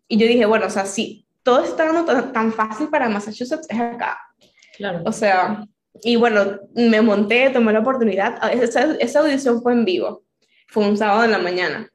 [0.08, 3.68] Y yo dije, bueno, o sea, si todo está dando tan, tan fácil para Massachusetts,
[3.70, 4.18] es acá.
[4.78, 5.02] Claro.
[5.06, 5.66] O sea,
[6.04, 10.24] y bueno, me monté, tomé la oportunidad, esa, esa audición fue en vivo,
[10.68, 11.90] fue un sábado en la mañana.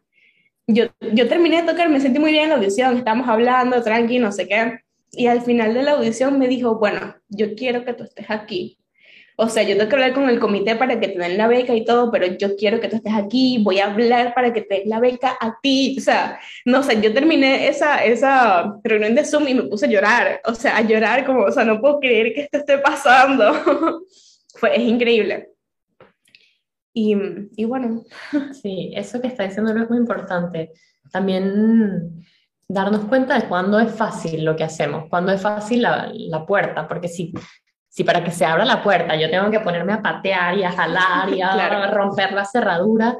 [0.66, 4.18] Yo, yo terminé de tocar, me sentí muy bien en la audición, estábamos hablando, tranqui,
[4.18, 4.80] no sé qué
[5.12, 8.78] y al final de la audición me dijo, bueno, yo quiero que tú estés aquí.
[9.42, 11.74] O sea, yo tengo que hablar con el comité para que te den la beca
[11.74, 14.80] y todo, pero yo quiero que tú estés aquí, voy a hablar para que te
[14.80, 15.96] den la beca a ti.
[15.98, 19.88] O sea, no sé, yo terminé esa, esa reunión de Zoom y me puse a
[19.88, 20.42] llorar.
[20.44, 23.54] O sea, a llorar como, o sea, no puedo creer que esto esté pasando.
[24.56, 25.48] Fue, es increíble.
[26.92, 27.16] Y,
[27.56, 28.04] y bueno.
[28.60, 30.72] Sí, eso que está diciendo es muy importante.
[31.10, 32.26] También
[32.72, 36.86] darnos cuenta de cuándo es fácil lo que hacemos, cuándo es fácil la, la, puerta,
[36.86, 37.32] porque si,
[37.88, 40.70] si para que se abra la puerta yo tengo que ponerme a patear y a
[40.70, 43.18] jalar y a romper la cerradura,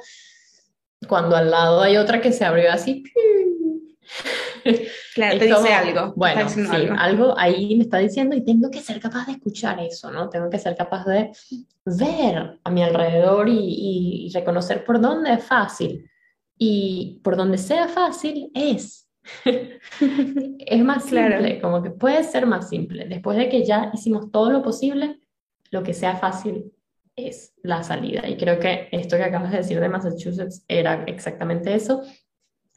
[1.08, 3.02] cuando al lado hay otra que se abrió así.
[5.14, 6.12] Claro, te dice algo.
[6.14, 6.64] Bueno, sí,
[6.96, 7.34] algo.
[7.36, 10.28] ahí me está diciendo y tengo que ser capaz de escuchar eso, ¿no?
[10.28, 11.32] Tengo que ser capaz de
[11.84, 16.08] ver a mi alrededor y, y reconocer por dónde es fácil.
[16.56, 19.09] Y por donde sea fácil es.
[19.44, 23.06] es más simple, como que puede ser más simple.
[23.06, 25.20] Después de que ya hicimos todo lo posible,
[25.70, 26.72] lo que sea fácil
[27.16, 28.28] es la salida.
[28.28, 32.02] Y creo que esto que acabas de decir de Massachusetts era exactamente eso.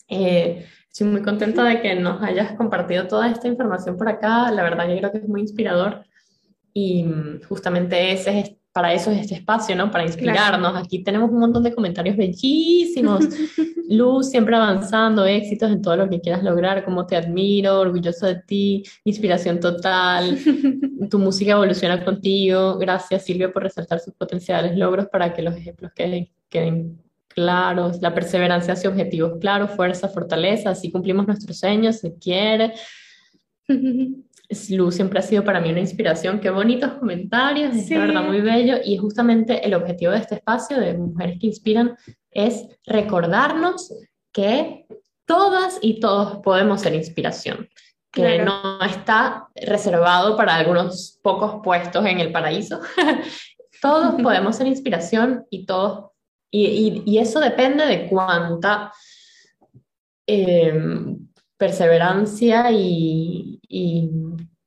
[0.08, 4.52] Eh, estoy muy contenta de que nos hayas compartido toda esta información por acá.
[4.52, 6.06] La verdad, yo creo que es muy inspirador.
[6.74, 9.92] Y mm, justamente ese es para eso es este espacio, ¿no?
[9.92, 10.76] Para inspirarnos.
[10.76, 13.24] Aquí tenemos un montón de comentarios bellísimos.
[13.90, 18.42] Luz, siempre avanzando, éxitos en todo lo que quieras lograr, como te admiro, orgulloso de
[18.42, 20.40] ti, inspiración total,
[21.12, 22.80] tu música evoluciona contigo.
[22.80, 28.16] Gracias, Silvia, por resaltar sus potenciales logros para que los ejemplos queden, queden claros, la
[28.16, 32.74] perseverancia hacia objetivos claros, fuerza, fortaleza, así cumplimos nuestros sueños, se quiere.
[34.70, 36.40] Luz siempre ha sido para mí una inspiración.
[36.40, 38.78] Qué bonitos comentarios, es de verdad muy bello.
[38.84, 41.96] Y justamente el objetivo de este espacio de Mujeres que Inspiran
[42.32, 43.94] es recordarnos
[44.32, 44.86] que
[45.26, 47.70] todas y todos podemos ser inspiración,
[48.12, 52.80] que no está reservado para algunos pocos puestos en el paraíso.
[53.84, 56.12] todos podemos ser inspiración y todos,
[56.50, 58.94] y, y, eso depende de cuánta
[60.28, 60.74] eh,
[61.58, 64.10] perseverancia y, y,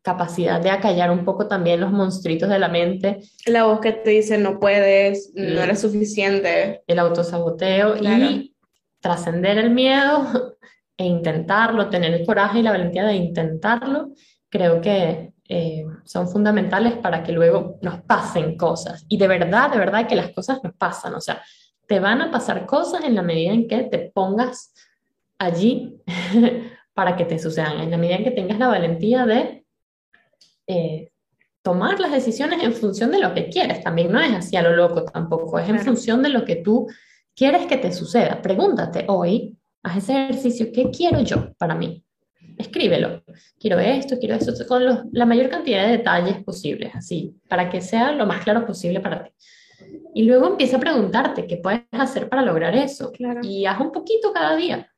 [0.06, 3.18] capacidad de acallar un poco también los monstruitos de la mente.
[3.44, 6.84] La voz que te dice no puedes, no eres suficiente.
[6.86, 8.54] El autosaboteo y
[9.00, 10.58] trascender el miedo
[10.96, 14.12] e intentarlo, tener el coraje y la valentía de intentarlo,
[14.48, 19.04] creo que eh, son fundamentales para que luego nos pasen cosas.
[19.08, 21.14] Y de verdad, de verdad que las cosas nos pasan.
[21.14, 21.42] O sea,
[21.88, 24.72] te van a pasar cosas en la medida en que te pongas
[25.36, 25.96] allí
[26.94, 29.65] para que te sucedan, en la medida en que tengas la valentía de
[30.66, 31.10] eh,
[31.62, 33.82] tomar las decisiones en función de lo que quieres.
[33.82, 36.86] También no es así a lo loco tampoco, es en función de lo que tú
[37.34, 38.40] quieres que te suceda.
[38.40, 42.04] Pregúntate hoy, haz ese ejercicio, ¿qué quiero yo para mí?
[42.56, 43.22] Escríbelo.
[43.58, 48.12] Quiero esto, quiero esto, con la mayor cantidad de detalles posibles, así, para que sea
[48.12, 49.30] lo más claro posible para ti.
[50.14, 53.12] Y luego empieza a preguntarte qué puedes hacer para lograr eso.
[53.42, 54.90] Y haz un poquito cada día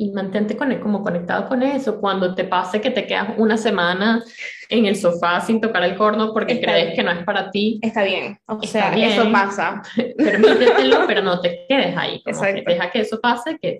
[0.00, 2.00] y mantente con, como conectado con eso.
[2.00, 4.24] Cuando te pase que te quedas una semana
[4.70, 7.78] en el sofá sin tocar el corno porque crees que no es para ti.
[7.82, 9.82] Está bien, o sea, eso pasa.
[10.16, 12.22] Permítetelo, pero no te quedes ahí.
[12.66, 13.76] deja que eso pase, que,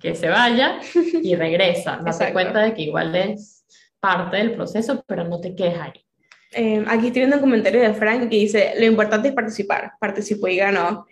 [0.00, 0.80] que, se vaya
[1.22, 2.00] y regresa.
[2.04, 3.64] Date cuenta de que igual es
[4.00, 5.92] parte del proceso, pero no te quedes ahí.
[6.50, 10.48] Eh, aquí estoy viendo un comentario de Frank que dice, lo importante es participar, participó
[10.48, 11.06] y ganó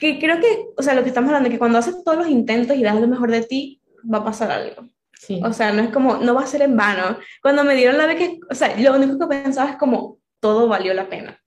[0.00, 2.76] que creo que, o sea, lo que estamos hablando, que cuando haces todos los intentos
[2.76, 3.80] y das lo mejor de ti,
[4.12, 4.88] va a pasar algo.
[5.14, 5.40] Sí.
[5.44, 7.18] O sea, no es como, no va a ser en vano.
[7.42, 10.94] Cuando me dieron la beca, o sea, lo único que pensaba es como, todo valió
[10.94, 11.40] la pena.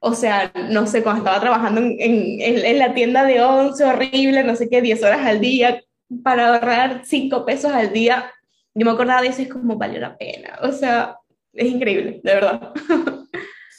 [0.00, 4.44] O sea, no sé, cuando estaba trabajando en, en, en la tienda de once, horrible,
[4.44, 5.82] no sé qué, 10 horas al día,
[6.22, 8.30] para ahorrar 5 pesos al día,
[8.74, 10.58] yo me acordaba de eso, es como, valió la pena.
[10.62, 11.16] O sea,
[11.52, 12.72] es increíble, de verdad.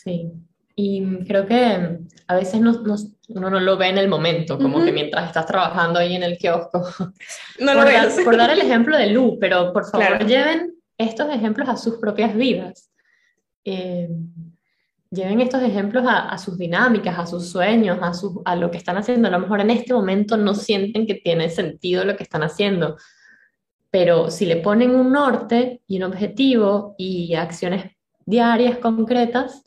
[0.04, 0.32] Sí.
[0.80, 1.98] Y creo que
[2.28, 2.96] a veces no, no,
[3.30, 6.38] uno no lo ve en el momento, como que mientras estás trabajando ahí en el
[6.38, 6.84] kiosco.
[7.60, 8.20] No lo ves.
[8.24, 12.36] por dar el ejemplo de Lu, pero por favor lleven estos ejemplos a sus propias
[12.36, 12.92] vidas.
[13.66, 14.08] Eh,
[15.10, 18.78] lleven estos ejemplos a, a, sus dinámicas, a sus sueños, a, su, a lo que
[18.78, 19.30] están haciendo.
[19.30, 22.98] A lo mejor en este momento no sienten que tiene sentido lo que están haciendo,
[23.90, 27.96] pero si le ponen un norte y un objetivo y acciones
[28.28, 29.64] diarias concretas,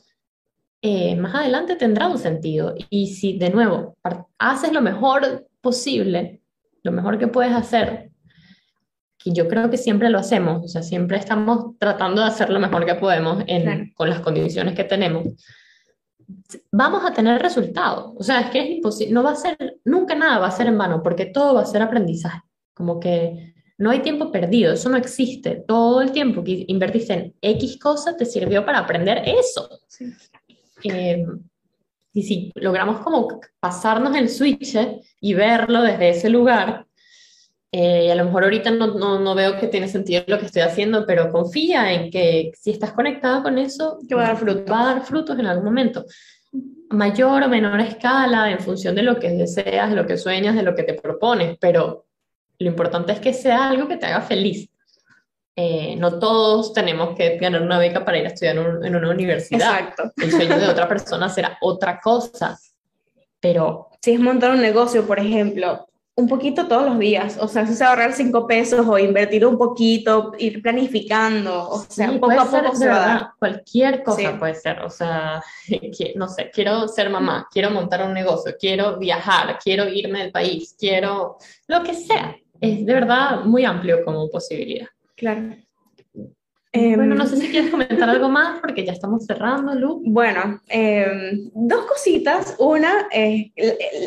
[0.81, 2.73] eh, más adelante tendrá un sentido.
[2.89, 3.97] Y si de nuevo
[4.37, 6.41] haces lo mejor posible,
[6.83, 8.11] lo mejor que puedes hacer,
[9.17, 12.59] que yo creo que siempre lo hacemos, o sea, siempre estamos tratando de hacer lo
[12.59, 13.43] mejor que podemos
[13.93, 15.27] con las condiciones que tenemos,
[16.71, 18.13] vamos a tener resultados.
[18.17, 20.67] O sea, es que es imposible, no va a ser, nunca nada va a ser
[20.67, 22.41] en vano, porque todo va a ser aprendizaje.
[22.73, 25.63] Como que no hay tiempo perdido, eso no existe.
[25.67, 29.69] Todo el tiempo que invertiste en X cosa te sirvió para aprender eso.
[29.87, 30.11] Sí.
[30.83, 31.25] Eh,
[32.13, 34.77] y si logramos como pasarnos el switch
[35.21, 36.85] y verlo desde ese lugar,
[37.73, 40.61] eh, a lo mejor ahorita no, no, no, veo que tiene sentido lo que estoy
[40.61, 44.65] haciendo, pero confía en que si estás conectado con eso, que va a dar frutos.
[44.69, 46.05] Va a dar frutos en algún momento.
[46.89, 50.63] Mayor o menor escala, en función de lo que deseas, de lo que sueñas, de
[50.63, 52.07] lo que te propones, pero
[52.59, 54.69] lo importante es que sea algo que te haga feliz.
[55.63, 59.79] Eh, no todos tenemos que ganar una beca para ir a estudiar en una universidad.
[59.79, 60.11] Exacto.
[60.17, 62.59] El sueño de otra persona será otra cosa.
[63.39, 63.89] Pero.
[64.01, 67.37] Si es montar un negocio, por ejemplo, un poquito todos los días.
[67.39, 71.69] O sea, si es ahorrar cinco pesos o invertir un poquito, ir planificando.
[71.69, 74.79] O sea, poco a poco se va Cualquier cosa puede ser.
[74.79, 75.43] O sea,
[76.15, 80.75] no sé, quiero ser mamá, quiero montar un negocio, quiero viajar, quiero irme del país,
[80.75, 81.37] quiero
[81.67, 82.35] lo que sea.
[82.59, 84.87] Es de verdad muy amplio como posibilidad.
[85.21, 85.55] Claro.
[86.73, 90.01] bueno, no sé si quieres comentar algo más porque ya estamos cerrando, Lu.
[90.03, 92.55] Bueno, em, dos cositas.
[92.57, 93.51] Una, eh,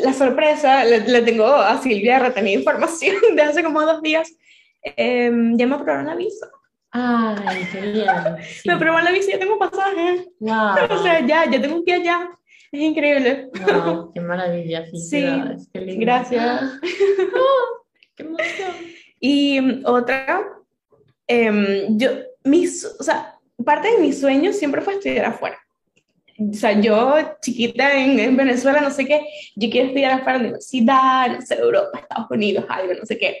[0.03, 4.29] la sorpresa, le, tengo a Silvia retenida información de hace como dos días.
[4.81, 6.47] Em, ya me aprobaron la visa.
[6.91, 8.07] Ay, qué bien.
[8.65, 10.27] Me aprobaron la visa, ya tengo pasaje.
[10.41, 10.75] Wow.
[10.89, 12.29] o sea, ya, ya tengo un pie allá.
[12.73, 13.49] Es increíble.
[13.65, 14.85] Wow, qué maravilla.
[14.91, 15.25] Sí,
[15.71, 16.05] qué lindo.
[16.05, 16.61] Gracias.
[18.17, 18.71] Qué emoción.
[19.19, 20.55] Y otra,
[21.27, 22.09] em, yo,
[22.43, 25.57] mis, o sea, parte de mis sueños siempre fue estudiar afuera.
[26.37, 30.43] O sea, yo chiquita en, en Venezuela, no sé qué, yo quiero estudiar afuera en
[30.43, 33.39] la universidad, no sé, Europa, Estados Unidos, algo, no sé qué.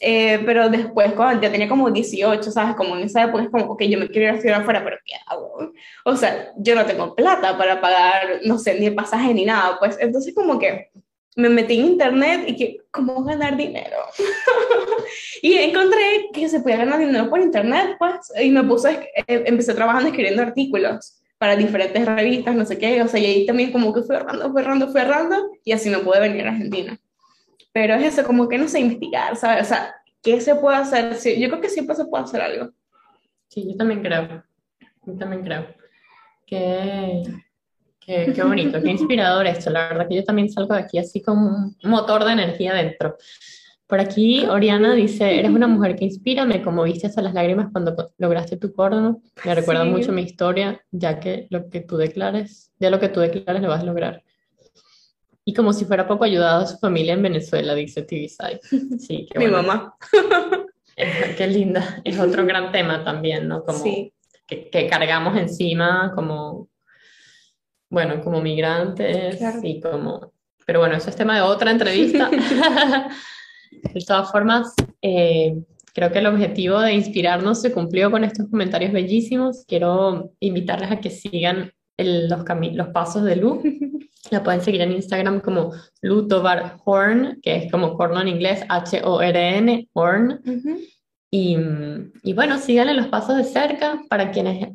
[0.00, 2.74] Eh, pero después, cuando ya tenía como 18, ¿sabes?
[2.74, 4.96] Como en esa época es como, ok, yo me quiero ir a estudiar afuera, pero
[5.04, 5.72] ¿qué hago?
[6.04, 9.78] O sea, yo no tengo plata para pagar, no sé, ni el pasaje ni nada,
[9.78, 10.90] pues entonces como que
[11.36, 13.96] me metí en internet y que, ¿cómo ganar dinero?
[15.42, 19.74] y encontré que se podía ganar dinero por internet, pues, y me puse, eh, empecé
[19.74, 23.92] trabajando escribiendo artículos para diferentes revistas, no sé qué, o sea, y ahí también como
[23.92, 26.98] que fui ahorrando, fui ahorrando, fui ahorrando, y así me pude venir a Argentina.
[27.72, 29.64] Pero es eso, como que no sé investigar, ¿sabes?
[29.64, 31.16] O sea, ¿qué se puede hacer?
[31.16, 32.70] Sí, yo creo que siempre se puede hacer algo.
[33.48, 34.44] Sí, yo también creo.
[35.04, 35.66] Yo también creo.
[36.46, 37.22] Qué,
[38.06, 39.70] qué, qué bonito, qué inspirador esto.
[39.70, 41.48] La verdad que yo también salgo de aquí así como
[41.82, 43.16] un motor de energía dentro.
[43.86, 47.94] Por aquí, Oriana dice, eres una mujer que inspira, me conmoviste hasta las lágrimas cuando
[48.18, 49.20] lograste tu córdono.
[49.44, 49.90] Me recuerda Sí.
[49.90, 53.68] mucho mi historia, ya que lo que tú declares, ya lo que tú declares lo
[53.68, 54.22] vas a lograr.
[55.44, 58.60] Y como si fuera poco ayudado a su familia en Venezuela, dice TV Side.
[58.98, 59.62] Sí, qué Mi bueno.
[59.62, 59.94] mamá.
[60.96, 62.00] Es- qué linda.
[62.04, 63.62] Es otro gran tema también, ¿no?
[63.64, 64.14] Como Sí,
[64.46, 66.68] que, que cargamos encima como,
[67.94, 69.60] bueno, como migrantes Claro.
[69.62, 70.32] y como...
[70.66, 72.30] Pero bueno, eso es tema de otra entrevista.
[73.82, 74.72] De todas formas,
[75.02, 75.56] eh,
[75.92, 79.64] creo que el objetivo de inspirarnos se cumplió con estos comentarios bellísimos.
[79.66, 83.60] Quiero invitarles a que sigan el- los, los pasos de Lu.
[84.30, 88.64] La pueden seguir en Instagram como Lu Tovar Horn, que es como corno en inglés,
[88.68, 90.40] H-O-R-N, Horn.
[90.46, 90.78] Ujú.
[91.30, 94.68] Y, mm, y bueno, síganle los pasos de cerca para quienes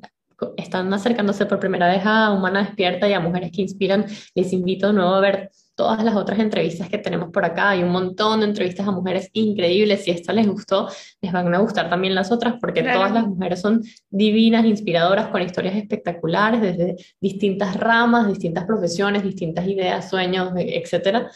[0.58, 4.06] están acercándose por primera vez a Humana Despierta y a Mujeres que Inspiran.
[4.36, 7.70] Les invito de nuevo a ver todas las otras entrevistas que tenemos por acá.
[7.70, 10.04] Hay un montón de entrevistas a mujeres increíbles.
[10.04, 10.90] Si esta les gustó,
[11.22, 13.00] les van a gustar también las otras porque Claro.
[13.00, 19.66] todas las mujeres son divinas, inspiradoras, con historias espectaculares desde distintas ramas, distintas profesiones, distintas
[19.68, 21.30] ideas, sueños, etcétera.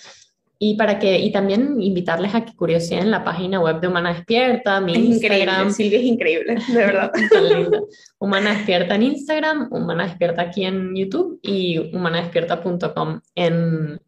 [0.65, 4.79] Y para que, y también invitarles a que curiosen la página web de Humana Despierta,
[4.79, 7.11] mi Es increíble, Instagram, Silvia es increíble, de verdad.
[8.17, 13.99] Humana Despierta en Instagram, Humana Despierta aquí en YouTube y humanadespierta.com en,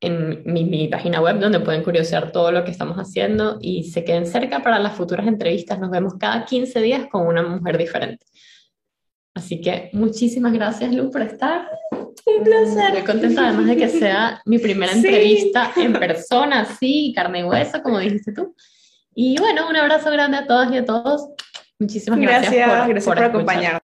[0.00, 4.02] en mi, mi página web donde pueden curiosear todo lo que estamos haciendo y se
[4.02, 5.78] queden cerca para las futuras entrevistas.
[5.78, 8.26] Nos vemos cada 15 días con una mujer diferente.
[9.32, 11.68] Así que muchísimas gracias, Lu, por estar.
[12.24, 12.96] Un placer.
[12.96, 14.98] Estoy contenta además de que sea mi primera Sí.
[14.98, 18.54] entrevista en persona, sí, carne y hueso, como dijiste tú.
[19.14, 21.28] Y bueno, un abrazo grande a todas y a todos.
[21.78, 23.24] Muchísimas gracias, Gracias, por, gracias por escuchar.
[23.30, 23.74] acompañarnos.